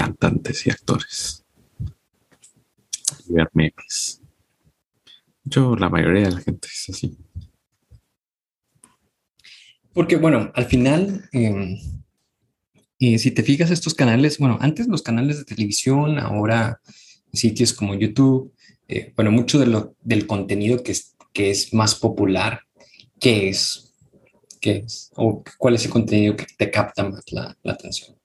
[0.00, 1.44] cantantes y actores.
[3.28, 4.22] Y ver memes.
[5.44, 7.18] Yo, la mayoría de la gente es así.
[9.92, 11.76] Porque, bueno, al final, eh,
[12.98, 16.80] eh, si te fijas estos canales, bueno, antes los canales de televisión, ahora
[17.32, 18.54] sitios como YouTube,
[18.90, 22.62] eh, bueno, mucho de lo, del contenido que es, que es más popular,
[23.20, 23.94] ¿qué es?
[24.60, 25.12] ¿Qué es?
[25.14, 28.18] ¿O cuál es el contenido que te capta más la, la atención?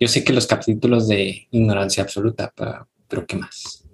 [0.00, 3.86] Yo sé que los capítulos de ignorancia absoluta, pero, pero ¿qué más?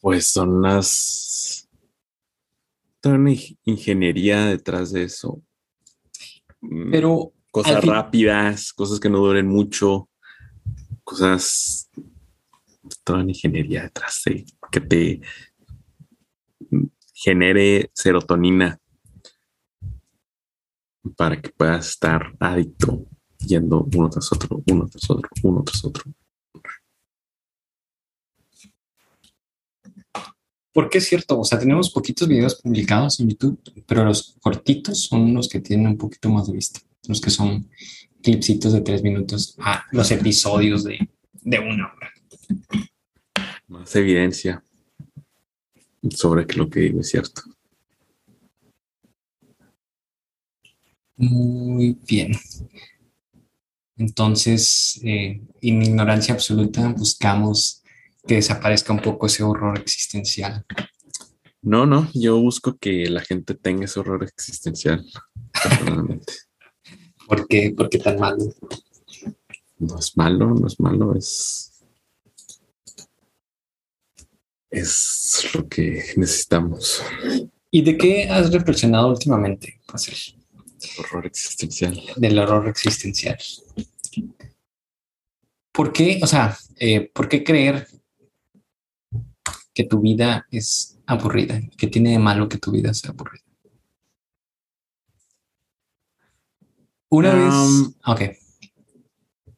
[0.00, 1.68] Pues son las...
[3.00, 3.32] Toda una
[3.64, 5.42] ingeniería detrás de eso.
[6.60, 7.32] Mm, pero...
[7.50, 10.10] Cosas rápidas, cosas que no duren mucho
[11.06, 11.88] cosas,
[13.04, 15.20] toda la ingeniería detrás de que te
[17.14, 18.78] genere serotonina
[21.16, 23.06] para que puedas estar adicto
[23.38, 26.04] yendo uno tras otro, uno tras otro, uno tras otro.
[30.72, 35.32] Porque es cierto, o sea, tenemos poquitos videos publicados en YouTube, pero los cortitos son
[35.32, 37.70] los que tienen un poquito más de vista, los que son
[38.26, 40.98] clipsitos de tres minutos a los episodios de,
[41.32, 42.12] de una hora.
[43.68, 44.64] Más evidencia
[46.10, 47.42] sobre que lo que digo es cierto.
[51.16, 52.32] Muy bien.
[53.96, 57.84] Entonces, eh, en ignorancia absoluta buscamos
[58.26, 60.66] que desaparezca un poco ese horror existencial.
[61.62, 65.06] No, no, yo busco que la gente tenga ese horror existencial.
[65.62, 66.45] personalmente.
[67.26, 67.74] ¿Por qué?
[67.76, 68.54] ¿Por qué tan malo?
[69.78, 71.72] No es malo, no es malo, es.
[74.70, 77.02] Es lo que necesitamos.
[77.70, 80.12] ¿Y de qué has reflexionado últimamente, José?
[80.98, 82.00] Horror existencial.
[82.16, 83.38] Del horror existencial.
[85.72, 87.86] ¿Por qué, o sea, eh, por qué creer
[89.74, 91.60] que tu vida es aburrida?
[91.76, 93.45] ¿Qué tiene de malo que tu vida sea aburrida?
[97.16, 98.20] Una Um, vez, ok,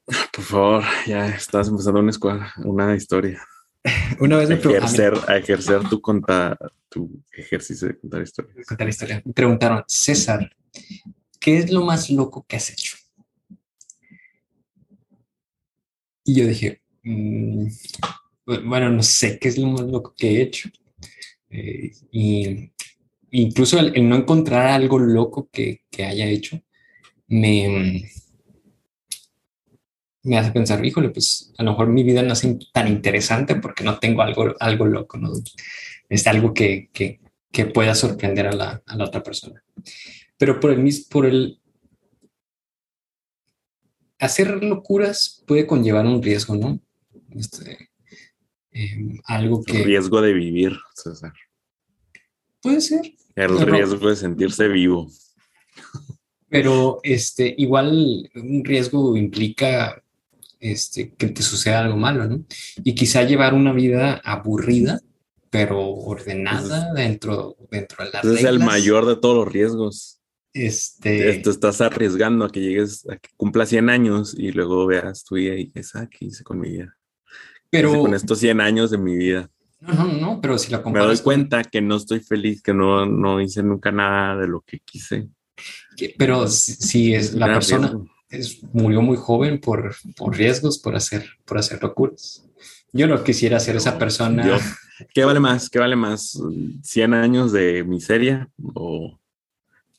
[0.32, 3.42] Por favor, ya estás empezando una escuela, una historia.
[4.20, 6.56] una vez A me ejercer, a ejercer tu conta,
[6.88, 8.66] tu ejercicio de contar historias.
[8.66, 9.22] contar historia.
[9.24, 10.50] Me preguntaron, César,
[11.40, 12.96] ¿qué es lo más loco que has hecho?
[16.24, 17.66] Y yo dije, "Mm,
[18.66, 20.68] bueno, no sé qué es lo más loco que he hecho.
[21.50, 22.70] Eh, y
[23.30, 26.60] incluso el, el no encontrar algo loco que, que haya hecho
[27.28, 28.10] me,
[30.22, 33.84] me hace pensar, híjole, pues a lo mejor mi vida no es tan interesante porque
[33.84, 35.32] no tengo algo, algo loco, ¿no?
[36.08, 37.20] Es algo que, que,
[37.52, 39.62] que pueda sorprender a la, a la otra persona.
[40.36, 41.60] Pero por el por el
[44.18, 46.80] hacer locuras puede conllevar un riesgo, ¿no?
[47.30, 47.90] Este,
[48.72, 51.32] em, algo El que riesgo de vivir, César.
[52.60, 55.08] puede ser, El riesgo de sentirse vivo.
[56.48, 60.02] Pero este, igual un riesgo implica
[60.60, 62.44] este, que te suceda algo malo, ¿no?
[62.82, 65.00] Y quizá llevar una vida aburrida,
[65.50, 70.20] pero ordenada dentro, dentro de Ese es el mayor de todos los riesgos.
[70.52, 75.22] Este, Te estás arriesgando a que llegues, a que cumplas 100 años y luego veas
[75.24, 76.96] tu vida y dices, ah, ¿qué hice con mi vida?
[77.70, 79.50] ¿Qué hice pero con estos 100 años de mi vida.
[79.80, 82.74] no, no, no, pero si Me comparas doy con- cuenta que no estoy feliz, que
[82.74, 85.28] no, no hice nunca nada de lo que quise.
[86.18, 87.92] Pero si, si es la Gran persona
[88.30, 92.44] es, murió muy joven por, por riesgos, por hacer, por hacer locuras.
[92.92, 94.46] Yo no quisiera ser esa persona.
[94.46, 94.58] Yo-
[95.14, 95.70] ¿Qué vale más?
[95.70, 96.36] ¿Qué vale más?
[96.82, 99.18] ¿100 años de miseria o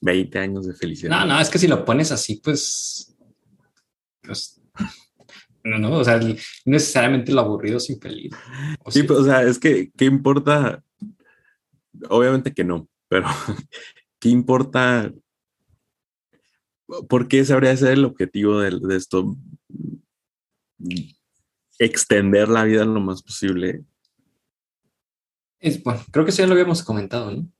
[0.01, 1.11] 20 años de felicidad?
[1.19, 3.15] No, no, es que si lo pones así, pues,
[4.21, 4.59] pues,
[5.63, 6.19] no, no, o sea,
[6.65, 8.33] necesariamente lo aburrido es infeliz.
[8.83, 9.07] O Sí, sí.
[9.07, 10.83] pues, o sea, es que, ¿qué importa?
[12.09, 13.27] Obviamente que no, pero
[14.19, 15.11] ¿qué importa?
[17.07, 19.35] ¿Por qué de ser el objetivo de, de esto?
[21.77, 23.83] Extender la vida lo más posible.
[25.59, 27.51] Es, bueno, creo que eso ya lo habíamos comentado, ¿no?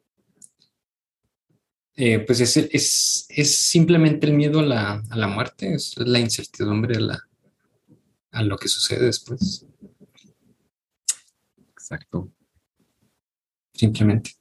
[1.95, 6.19] Eh, pues es, es, es simplemente el miedo a la, a la muerte, es la
[6.19, 7.27] incertidumbre a, la,
[8.31, 9.65] a lo que sucede después,
[11.73, 12.31] Exacto.
[13.73, 14.31] simplemente.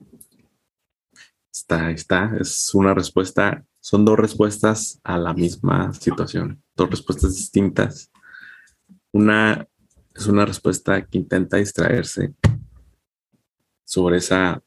[1.53, 2.37] Está, está.
[2.41, 3.67] Es una respuesta.
[3.81, 6.63] Son dos respuestas a la misma situación.
[6.77, 8.11] Dos respuestas distintas.
[9.13, 9.67] Una
[10.19, 12.35] es una respuesta que intenta distraerse
[13.85, 14.61] sobre esa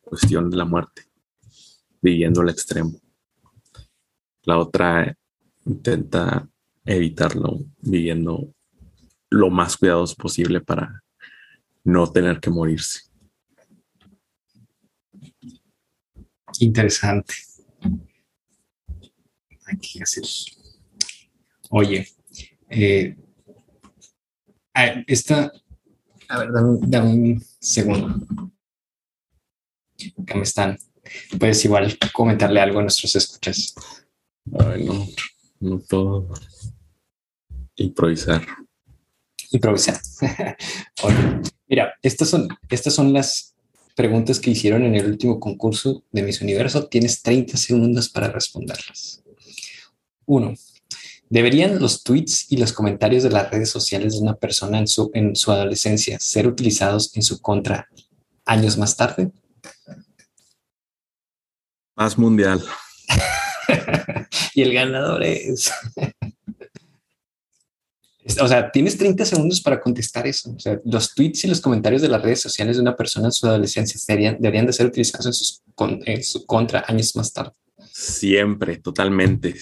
[0.00, 1.02] cuestión de la muerte,
[2.00, 2.98] viviendo al extremo.
[4.44, 5.14] La otra
[5.66, 6.48] intenta
[6.84, 8.54] evitarlo, viviendo
[9.28, 11.04] lo más cuidadoso posible para
[11.84, 13.02] no tener que morirse.
[16.58, 17.34] Interesante.
[20.02, 20.24] Hacer.
[21.70, 22.08] Oye,
[22.68, 23.16] eh,
[24.74, 25.52] ah, esta.
[26.28, 28.26] A ver, dame, dame un segundo.
[30.26, 30.78] Que me están.
[31.38, 33.74] Puedes igual comentarle algo a nuestros escuchas.
[34.58, 35.06] Ay, no,
[35.60, 36.28] no puedo
[37.76, 38.46] improvisar.
[39.50, 40.00] Improvisar.
[41.02, 43.56] Oye, mira, estas son, estas son las
[43.96, 46.86] preguntas que hicieron en el último concurso de Miss Universo.
[46.86, 49.22] Tienes 30 segundos para responderlas.
[50.30, 50.54] Uno,
[51.28, 55.10] ¿deberían los tweets y los comentarios de las redes sociales de una persona en su,
[55.12, 57.88] en su adolescencia ser utilizados en su contra
[58.44, 59.32] años más tarde?
[61.94, 62.62] Paz mundial.
[64.54, 65.72] y el ganador es...
[68.40, 70.52] O sea, tienes 30 segundos para contestar eso.
[70.52, 73.32] O sea, los tweets y los comentarios de las redes sociales de una persona en
[73.32, 77.32] su adolescencia deberían, deberían de ser utilizados en, sus, con, en su contra años más
[77.32, 77.50] tarde.
[77.90, 79.56] Siempre, totalmente.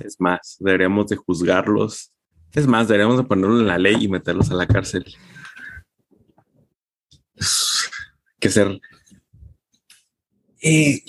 [0.00, 2.12] Es más, deberíamos de juzgarlos.
[2.52, 5.04] Es más, deberíamos de ponerlo en la ley y meterlos a la cárcel.
[8.38, 8.80] Que ser.
[10.62, 11.02] Eh,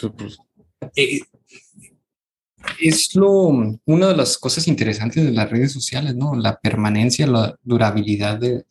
[0.95, 1.21] eh,
[2.79, 3.29] es lo
[3.85, 6.35] una de las cosas interesantes de las redes sociales, ¿no?
[6.35, 8.65] La permanencia, la durabilidad de,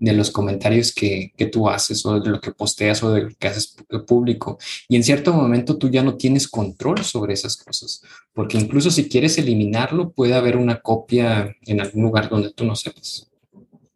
[0.00, 3.28] de los comentarios que, que, tú haces o de lo que posteas o de lo
[3.38, 3.76] que haces
[4.06, 4.58] público.
[4.88, 9.08] Y en cierto momento tú ya no tienes control sobre esas cosas, porque incluso si
[9.08, 13.30] quieres eliminarlo, puede haber una copia en algún lugar donde tú no sepas.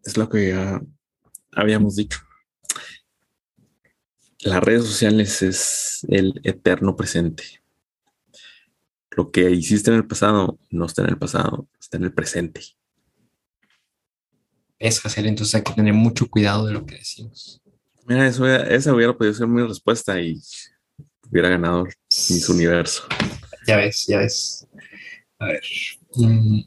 [0.05, 0.83] Es lo que ya
[1.53, 2.19] habíamos dicho.
[4.41, 7.45] Las redes sociales es el eterno presente.
[9.11, 12.61] Lo que hiciste en el pasado no está en el pasado, está en el presente
[14.85, 17.63] es hacer, entonces hay que tener mucho cuidado de lo que decimos.
[18.07, 20.39] Mira, eso, esa hubiera podido ser mi respuesta y
[21.31, 23.05] hubiera ganado Miss Universo.
[23.67, 24.67] Ya ves, ya ves.
[25.39, 25.63] A ver.
[26.17, 26.61] Mm.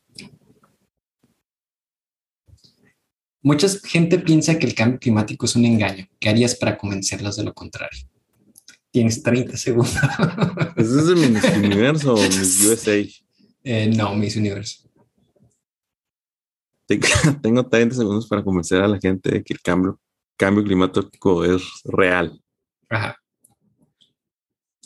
[3.43, 6.07] Mucha gente piensa que el cambio climático es un engaño.
[6.19, 8.09] ¿Qué harías para convencerlos de lo contrario?
[8.89, 9.95] Tienes 30 segundos.
[10.75, 13.05] ¿Es de Miss Universo o Miss USA?
[13.63, 14.86] Eh, no, Miss Universo.
[16.87, 19.99] Tengo 30 segundos para convencer a la gente de que el cambio,
[20.37, 22.41] cambio climático es real.
[22.89, 23.17] Ajá.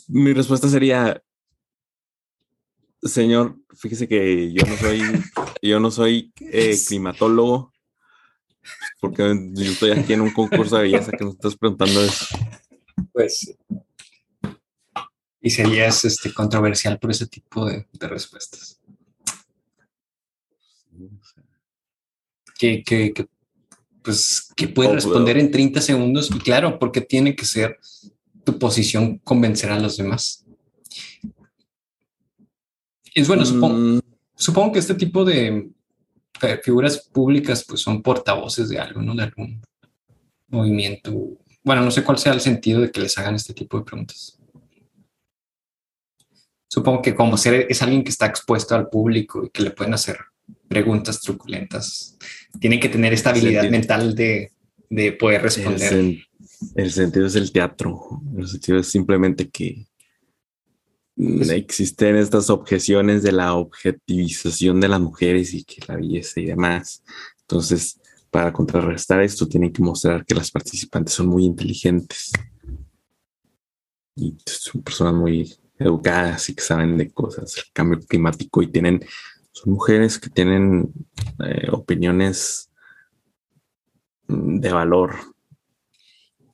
[0.08, 1.22] Mi respuesta sería,
[3.02, 5.00] señor, fíjese que yo no soy,
[5.62, 7.72] yo no soy eh, climatólogo,
[9.00, 9.22] porque
[9.54, 12.26] yo estoy aquí en un concurso de belleza que nos estás preguntando eso.
[13.12, 13.56] Pues,
[15.40, 18.81] y serías este, controversial por ese tipo de respuestas.
[22.84, 23.14] Que,
[24.02, 26.30] pues, que puede responder en 30 segundos.
[26.34, 27.78] Y claro, porque tiene que ser
[28.44, 30.44] tu posición convencer a los demás.
[33.14, 34.00] Es bueno, supongo, mm.
[34.34, 35.70] supongo que este tipo de
[36.62, 39.14] figuras públicas pues son portavoces de algo, ¿no?
[39.14, 39.62] De algún
[40.48, 41.12] movimiento.
[41.62, 44.38] Bueno, no sé cuál sea el sentido de que les hagan este tipo de preguntas.
[46.68, 49.94] Supongo que como ser es alguien que está expuesto al público y que le pueden
[49.94, 50.18] hacer
[50.72, 52.16] preguntas truculentas.
[52.58, 54.50] Tienen que tener esta habilidad mental de,
[54.88, 56.18] de, poder responder.
[56.74, 58.22] El, sentido es el teatro.
[58.36, 59.86] El sentido es simplemente que
[61.14, 66.46] pues existen estas objeciones de la objetivización de las mujeres y que la belleza y
[66.46, 67.02] demás.
[67.42, 68.00] Entonces,
[68.30, 72.32] para contrarrestar esto, tienen que mostrar que las participantes son muy inteligentes
[74.16, 79.04] y son personas muy educadas y que saben de cosas, el cambio climático y tienen
[79.52, 80.92] son mujeres que tienen
[81.44, 82.70] eh, opiniones
[84.26, 85.16] mm, de valor.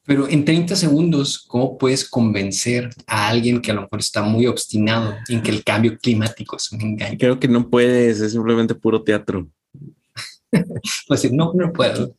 [0.04, 4.46] Pero en 30 segundos, ¿cómo puedes convencer a alguien que a lo mejor está muy
[4.46, 7.18] obstinado en que el cambio climático es un engaño?
[7.18, 9.46] Creo que no puedes, es simplemente puro teatro.
[11.08, 12.16] pues no, no puedo.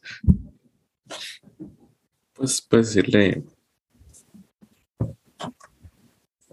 [2.34, 3.44] Pues puedes decirle.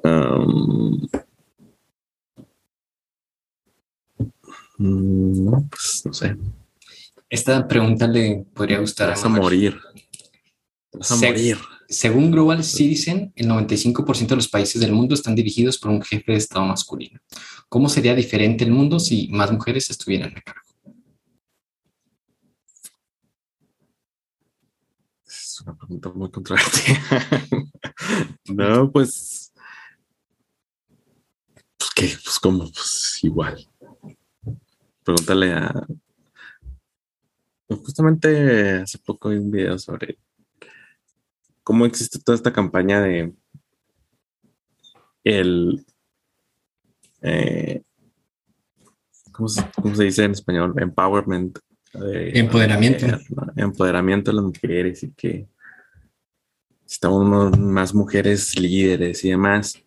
[0.03, 1.07] Um,
[4.79, 6.37] no, pues no sé.
[7.29, 9.79] Esta pregunta le podría gustar Vas a, morir.
[10.93, 11.59] Vas a morir.
[11.89, 16.33] Según Global Citizen, el 95% de los países del mundo están dirigidos por un jefe
[16.33, 17.20] de Estado masculino.
[17.68, 20.61] ¿Cómo sería diferente el mundo si más mujeres estuvieran a cargo?
[25.27, 27.01] Es una pregunta muy controvertida.
[28.49, 29.53] no, pues.
[31.79, 33.68] Pues qué, pues como, pues igual
[35.07, 35.86] pregúntale a.
[37.68, 40.18] Justamente hace poco vi un video sobre
[41.62, 43.32] cómo existe toda esta campaña de
[45.24, 45.84] el
[47.22, 47.83] eh,
[49.33, 49.64] ¿cómo, se,
[50.04, 50.74] dice en español?
[50.76, 51.58] Empowerment.
[51.92, 53.07] empoderamiento.
[53.57, 55.49] empoderamiento de las mujeres y que
[56.84, 59.83] estamos más mujeres líderes y demás.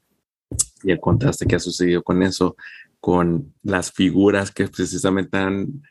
[0.84, 2.56] Y el contraste que ha sucedido con eso
[3.00, 5.82] con las figuras que precisamente han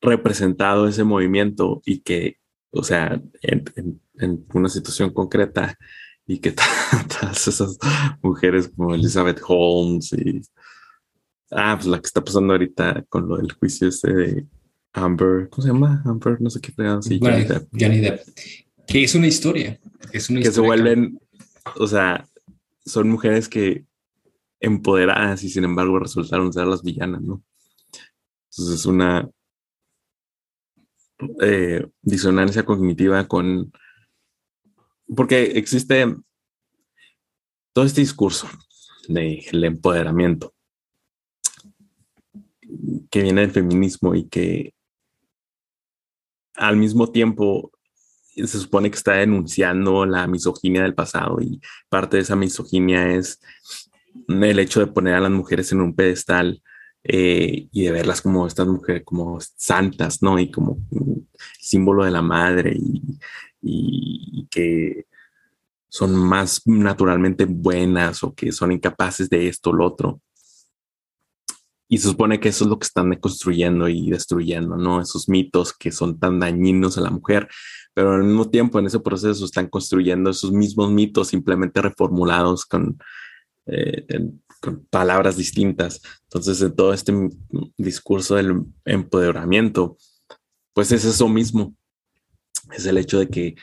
[0.00, 2.38] representado ese movimiento y que,
[2.70, 5.76] o sea, en, una situación concreta
[6.26, 6.52] y que
[7.20, 7.78] todas esas
[8.22, 10.42] mujeres como Elizabeth Holmes y,
[11.50, 14.46] ah, pues la que está pasando ahorita con lo del juicio este de
[14.92, 16.02] Amber, ¿cómo se llama?
[16.04, 17.44] Amber, no sé qué pedo, sí, Johnny
[18.00, 18.20] Depp.
[18.86, 19.80] Que es una historia,
[20.12, 21.18] es una que se vuelven,
[21.76, 22.28] o sea,
[22.84, 23.84] son mujeres que
[24.64, 27.42] empoderadas y sin embargo resultaron ser las villanas, ¿no?
[28.50, 29.28] Entonces es una
[31.40, 33.72] eh, disonancia cognitiva con...
[35.14, 36.06] Porque existe
[37.72, 38.48] todo este discurso
[39.08, 40.54] del empoderamiento
[43.10, 44.74] que viene del feminismo y que
[46.54, 47.70] al mismo tiempo
[48.34, 53.40] se supone que está denunciando la misoginia del pasado y parte de esa misoginia es
[54.28, 56.62] el hecho de poner a las mujeres en un pedestal
[57.06, 60.38] eh, y de verlas como estas mujeres, como santas, ¿no?
[60.38, 60.78] Y como
[61.60, 62.74] símbolo de la madre
[63.60, 65.06] y, que
[65.88, 70.20] son más naturalmente buenas o que son incapaces de esto o lo otro.
[71.88, 75.00] Y supone que eso es lo que están construyendo y destruyendo, ¿no?
[75.00, 77.48] Esos mitos que son tan dañinos a la mujer,
[77.92, 82.98] pero al mismo tiempo en ese proceso están construyendo esos mismos mitos simplemente reformulados con,
[83.66, 84.06] eh,
[84.90, 86.00] palabras distintas.
[86.24, 87.12] Entonces, en todo este
[87.76, 89.96] discurso del empoderamiento,
[90.72, 91.74] pues es eso mismo.
[92.72, 93.56] Es el hecho de que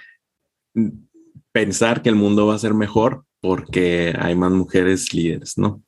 [1.51, 5.83] pensar que el mundo va a ser mejor porque hay más mujeres líderes, ¿no?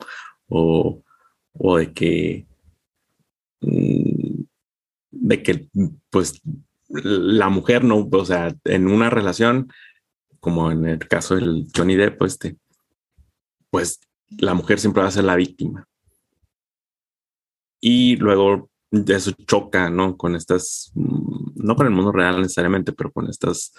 [0.48, 1.04] O,
[1.54, 2.48] o de que,
[3.62, 4.44] mm,
[5.12, 5.68] de que,
[6.10, 6.42] pues,
[6.90, 9.72] la mujer no, o sea, en una relación,
[10.40, 12.38] como en el caso del Johnny Depp, pues,
[13.74, 15.88] pues la mujer siempre va a ser la víctima.
[17.82, 20.16] Y luego eso choca, ¿no?
[20.16, 23.74] Con estas, mm, no con el mundo real necesariamente, pero con estas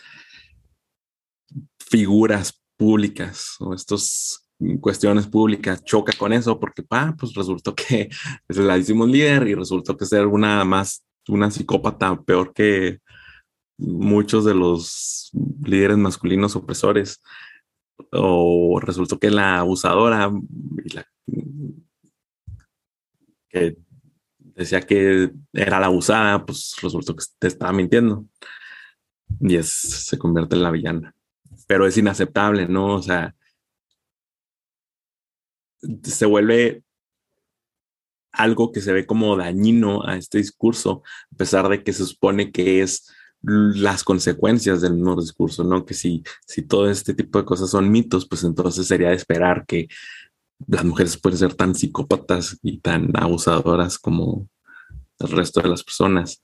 [1.78, 4.44] figuras públicas o estas
[4.80, 8.08] cuestiones públicas choca con eso porque pa, pues resultó que
[8.48, 12.98] la hicimos líder y resultó que ser una más una psicópata peor que
[13.78, 15.30] muchos de los
[15.64, 17.20] líderes masculinos opresores
[18.12, 20.30] o resultó que la abusadora
[23.48, 23.76] que
[24.38, 28.26] decía que era la abusada pues resultó que te estaba mintiendo
[29.40, 31.14] y es, se convierte en la villana
[31.66, 32.94] pero es inaceptable, ¿no?
[32.94, 33.34] O sea,
[36.02, 36.82] se vuelve
[38.32, 41.02] algo que se ve como dañino a este discurso,
[41.32, 43.12] a pesar de que se supone que es
[43.46, 45.84] las consecuencias del mismo discurso, ¿no?
[45.84, 49.66] Que si, si todo este tipo de cosas son mitos, pues entonces sería de esperar
[49.66, 49.88] que
[50.66, 54.48] las mujeres pueden ser tan psicópatas y tan abusadoras como
[55.18, 56.42] el resto de las personas.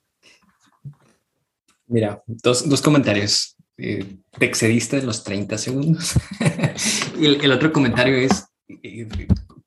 [1.86, 3.56] Mira, dos, dos comentarios.
[3.76, 6.12] Eh, te excediste de los 30 segundos.
[7.20, 9.08] el, otro comentario es, eh,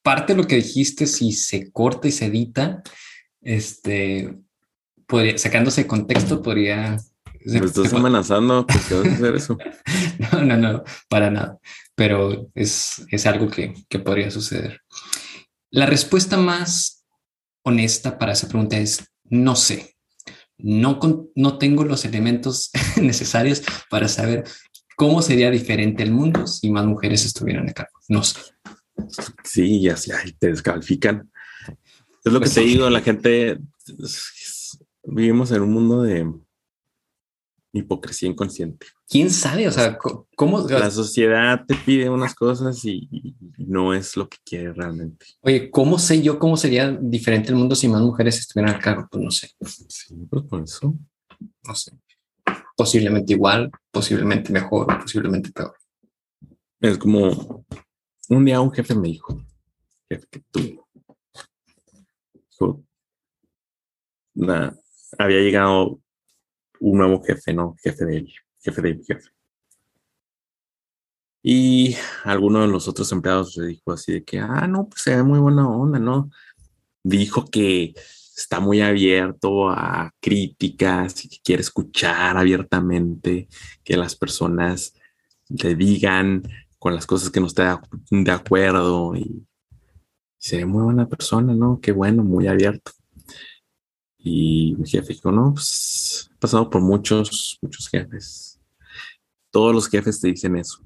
[0.01, 2.83] parte de lo que dijiste, si se corta y se edita,
[3.41, 4.37] este,
[5.35, 6.97] sacándose de contexto, podría...
[7.45, 9.57] Me estás amenazando que vas a hacer eso.
[10.31, 11.57] no, no, no, para nada.
[11.95, 14.81] Pero es, es algo que, que podría suceder.
[15.69, 17.05] La respuesta más
[17.63, 19.93] honesta para esa pregunta es no sé
[20.63, 20.99] no,
[21.35, 22.71] no tengo los elementos
[23.01, 24.43] necesarios para saber
[24.95, 27.99] cómo sería diferente el mundo si más mujeres estuvieran a cargo.
[28.07, 28.39] No sé.
[29.43, 31.29] Sí, ya, ya te descalifican.
[32.23, 33.59] Es lo que pues te digo, la gente,
[35.03, 36.31] vivimos en un mundo de
[37.73, 38.85] hipocresía inconsciente.
[39.09, 39.67] ¿Quién sabe?
[39.67, 39.97] O sea,
[40.35, 40.67] ¿cómo?
[40.69, 45.25] La sociedad te pide unas cosas y, no es lo que quiere realmente.
[45.41, 49.07] Oye, ¿cómo sé yo cómo sería diferente el mundo si más mujeres estuvieran a cargo?
[49.11, 49.49] Pues no sé.
[49.89, 50.95] Sí, pues por eso.
[51.63, 51.97] No sé.
[52.75, 55.75] Posiblemente igual, posiblemente mejor, posiblemente peor.
[56.79, 57.65] Es como
[58.29, 59.41] un día un jefe me dijo,
[60.09, 60.83] jefe que tuvo,
[65.17, 65.99] había llegado
[66.83, 67.75] un nuevo jefe, ¿no?
[67.81, 69.29] Jefe de él, jefe jefe.
[71.41, 75.15] Y alguno de los otros empleados le dijo así de que, ah, no, pues se
[75.15, 76.29] ve muy buena onda, ¿no?
[77.03, 77.93] Dijo que
[78.35, 83.47] está muy abierto a críticas y que quiere escuchar abiertamente,
[83.83, 84.93] que las personas
[85.49, 86.43] le digan
[86.79, 89.45] con las cosas que no está de acuerdo y
[90.37, 91.79] se ve muy buena persona, ¿no?
[91.81, 92.91] Qué bueno, muy abierto.
[94.23, 98.59] Y mi jefe dijo, no, pues he pasado por muchos, muchos jefes.
[99.51, 100.81] Todos los jefes te dicen eso.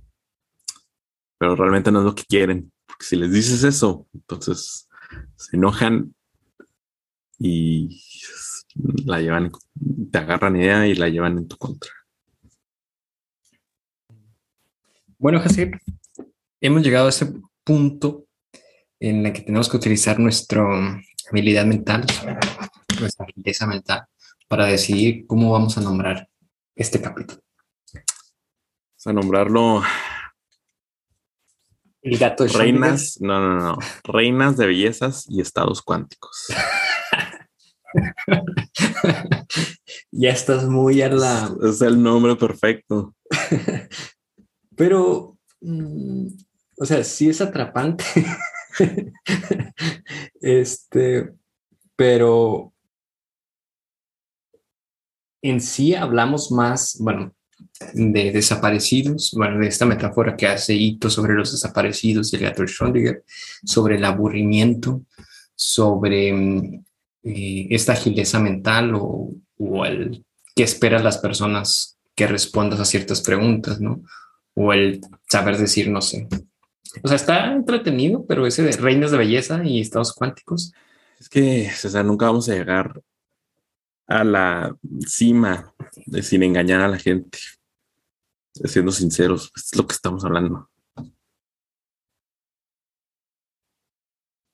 [1.38, 2.72] Pero realmente no es lo que quieren.
[2.88, 4.90] Porque si les dices eso, entonces
[5.36, 6.16] se enojan
[7.38, 8.02] y
[9.06, 9.52] la llevan,
[10.12, 11.92] te agarran idea y la llevan en tu contra.
[15.20, 15.72] Bueno, José,
[16.60, 17.34] hemos llegado a ese
[17.64, 18.26] punto
[19.00, 20.64] en el que tenemos que utilizar nuestra
[21.30, 22.06] habilidad mental
[23.00, 24.06] nuestra riqueza mental
[24.48, 26.30] para decidir cómo vamos a nombrar
[26.76, 27.42] este capítulo.
[27.94, 29.84] Vamos a nombrarlo
[32.02, 36.48] el gato de Reinas, no, no, no, reinas de bellezas y estados cuánticos.
[40.12, 41.54] ya estás muy a la.
[41.64, 43.16] Es el nombre perfecto.
[44.78, 46.28] Pero, mm,
[46.78, 48.06] o sea, sí es atrapante.
[50.40, 51.34] este,
[51.96, 52.74] pero
[55.42, 57.34] en sí hablamos más, bueno,
[57.94, 62.64] de desaparecidos, bueno, de esta metáfora que hace Ito sobre los desaparecidos y el gato
[62.64, 63.24] Schrödinger,
[63.64, 65.04] sobre el aburrimiento,
[65.56, 66.86] sobre mm,
[67.24, 70.24] eh, esta agileza mental o, o el
[70.56, 74.02] que esperan las personas que respondas a ciertas preguntas, ¿no?
[74.56, 76.28] O el saber decir, no sé.
[77.04, 80.74] O sea, está entretenido, pero ese de reinas de belleza y estados cuánticos.
[81.20, 83.02] Es que, César, nunca vamos a llegar
[84.08, 84.76] a la
[85.06, 85.74] cima
[86.06, 87.40] de sin engañar a la gente.
[88.54, 90.70] Siendo sinceros, es lo que estamos hablando.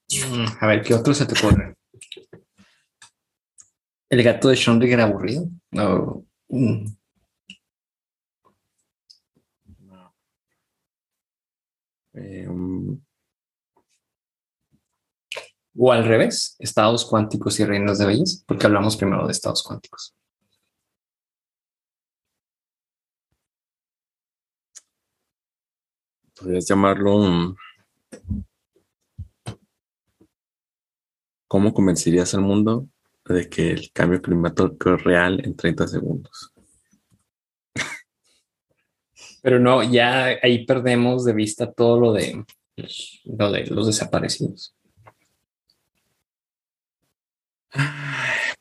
[0.09, 1.75] Mm, A ver, ¿qué otro se te ocurre?
[4.09, 5.47] El gato de Schrödinger aburrido.
[5.71, 6.25] No.
[6.49, 6.85] Mm.
[12.15, 13.01] Eh, um,
[15.75, 20.15] O al revés, estados cuánticos y reinas de belleza, porque hablamos primero de estados cuánticos.
[26.43, 27.55] podrías llamarlo um,
[31.47, 32.87] ¿Cómo convencerías al mundo
[33.25, 36.51] de que el cambio climático es real en 30 segundos?
[39.41, 42.43] Pero no, ya ahí perdemos de vista todo lo de,
[43.25, 44.75] lo de los desaparecidos.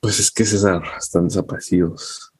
[0.01, 2.32] Pues es que César, están desaparecidos.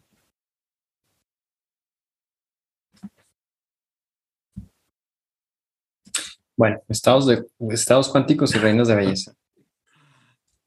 [6.57, 9.35] Bueno, estados de estados cuánticos y reinas de belleza.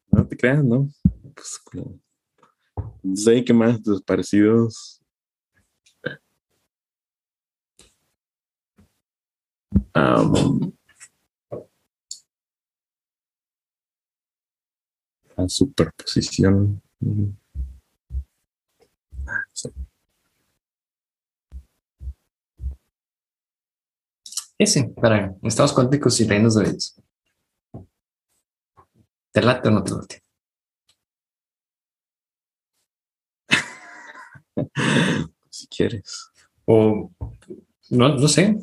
[0.07, 0.89] No te creas, ¿no?
[1.33, 1.99] Pues como.
[3.03, 5.01] No sé qué más desaparecidos.
[9.93, 10.73] Am,
[15.49, 16.81] superposición.
[19.53, 19.69] Sí.
[24.57, 27.01] Ese, para estados cuánticos y reinas de belleza.
[29.31, 30.23] ¿Te late o no te late?
[35.49, 36.29] Si quieres.
[36.65, 37.11] O
[37.89, 38.57] no, no sé.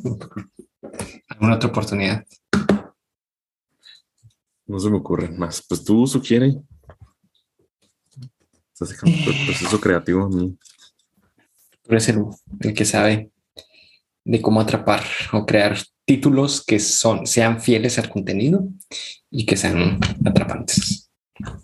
[1.28, 2.24] Alguna otra oportunidad.
[4.66, 5.64] No se me ocurren más.
[5.66, 6.62] Pues tú sugiere.
[8.72, 10.56] Estás dejando todo el proceso creativo a mí.
[11.82, 12.24] Tú eres el,
[12.60, 13.30] el que sabe
[14.24, 18.68] de cómo atrapar o crear títulos que son, sean fieles al contenido
[19.30, 21.10] y que sean atrapantes.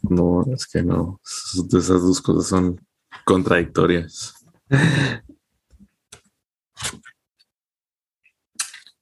[0.03, 1.21] No, es que no.
[1.25, 2.81] Esas esas dos cosas son
[3.25, 4.35] contradictorias.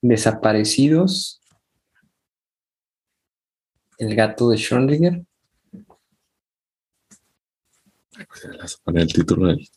[0.02, 1.40] Desaparecidos.
[3.98, 5.24] El gato de Schrödinger.
[8.94, 9.68] El título del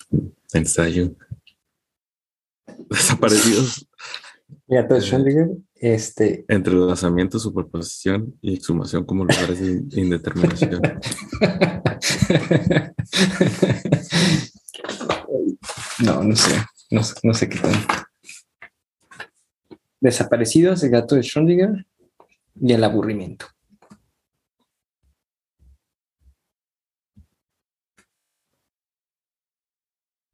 [0.54, 1.14] ensayo.
[2.90, 3.88] Desaparecidos
[4.68, 5.50] de Schrödinger.
[5.76, 6.44] Este.
[6.50, 10.82] entrelazamiento, superposición y exhumación como lugares de indeterminación.
[16.04, 16.56] No, no sé.
[16.92, 17.74] No, sé- no sé qué tal.
[20.02, 21.86] Desaparecidos, el gato de Schrödinger
[22.62, 23.48] y el aburrimiento.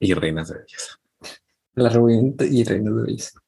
[0.06, 1.00] Y reinas de belleza.
[1.76, 3.40] El aburrimiento y reinas de belleza.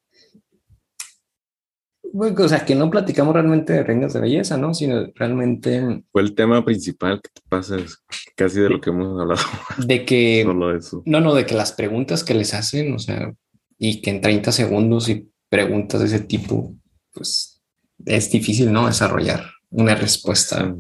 [2.14, 4.74] Bueno, o sea, que no platicamos realmente de reinas de belleza, ¿no?
[4.74, 8.04] Sino realmente Fue el tema principal que te pasa, es
[8.36, 9.42] casi de lo que hemos hablado,
[9.86, 11.04] de que solo eso.
[11.06, 13.34] No, no, de que las preguntas que les hacen, o sea,
[13.78, 16.74] y que en 30 segundos y preguntas de ese tipo,
[17.14, 17.62] pues
[18.06, 18.88] es difícil, ¿no?
[18.88, 20.76] Desarrollar una respuesta.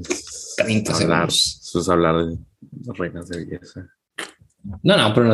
[0.57, 1.61] 30 hablar, segundos.
[1.61, 3.87] Eso es hablar de reinas de belleza.
[4.84, 5.34] No, no, pero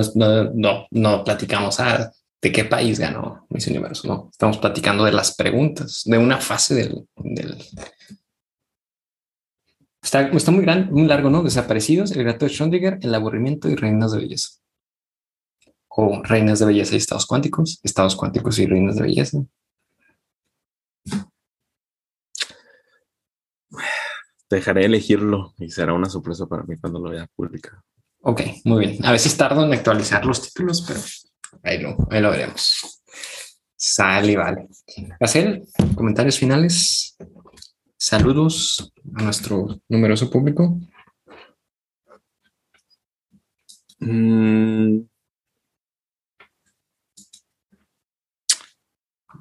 [0.54, 2.12] no, no, platicamos ah,
[2.42, 4.30] de qué país ganó Miss Universo.
[4.32, 7.08] Estamos platicando de las preguntas, de una fase del.
[10.02, 11.42] Está, está muy grande, muy largo, ¿no?
[11.42, 14.50] Desaparecidos, el gato de Schrödinger, el aburrimiento y reinas de belleza.
[15.88, 19.40] O reinas de belleza y estados cuánticos, estados cuánticos y reinas de belleza.
[24.50, 27.82] Dejaré elegirlo y será una sorpresa para mí cuando lo vea publicado.
[28.26, 29.06] Ok, muy bien.
[29.06, 31.00] A veces tardo en actualizar los títulos, pero
[31.62, 33.02] ahí lo, ahí lo veremos.
[33.76, 34.70] Sale, y vale.
[35.20, 35.62] Hacer
[35.94, 37.18] comentarios finales.
[37.98, 40.80] Saludos a nuestro numeroso público.
[44.00, 45.02] Mm.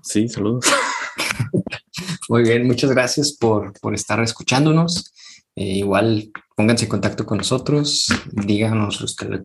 [0.03, 0.67] Sí, saludos.
[2.29, 5.15] Muy bien, muchas gracias por, por estar escuchándonos.
[5.55, 6.33] Eh, igual
[6.63, 9.01] pónganse en contacto con nosotros, díganos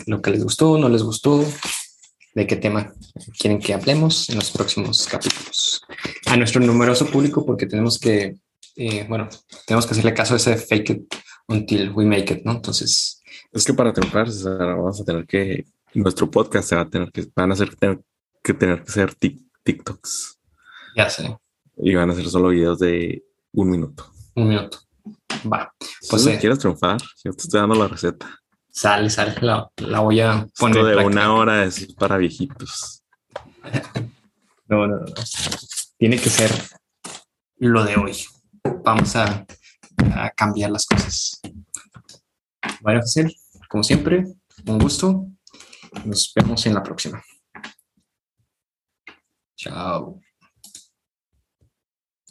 [0.06, 1.44] lo que, les gustó, no les gustó,
[2.36, 2.94] de qué tema
[3.40, 5.82] quieren que hablemos en los próximos capítulos.
[6.28, 8.38] A nuestro numeroso público, porque tenemos que,
[8.76, 9.30] eh, bueno,
[9.66, 11.16] tenemos que hacerle caso a ese fake it
[11.48, 12.52] until we make it, ¿no?
[12.52, 13.20] Entonces.
[13.52, 15.66] Es que para triunfar, vamos a tener que,
[15.96, 18.00] nuestro podcast se va a tener que, van a ser tener
[18.44, 19.16] que tener que ser
[19.64, 20.38] TikToks.
[20.96, 21.36] Ya sé.
[21.78, 23.24] Y van a ser solo videos de
[23.54, 24.06] un minuto.
[24.36, 24.87] Un minuto.
[25.52, 25.74] Va.
[26.10, 28.40] Pues si quieres triunfar, yo te estoy dando la receta.
[28.70, 29.36] Sale, sale.
[29.42, 30.78] La, la voy a poner.
[30.78, 33.04] Esto de una hora es para viejitos.
[34.68, 35.06] no, no, no.
[35.98, 36.52] Tiene que ser
[37.58, 38.18] lo de hoy.
[38.84, 39.46] Vamos a,
[40.14, 41.40] a cambiar las cosas.
[42.82, 43.36] Bueno, José,
[43.70, 44.26] como siempre,
[44.66, 45.26] un gusto.
[46.06, 47.24] Nos vemos en la próxima.
[49.56, 50.22] Chao.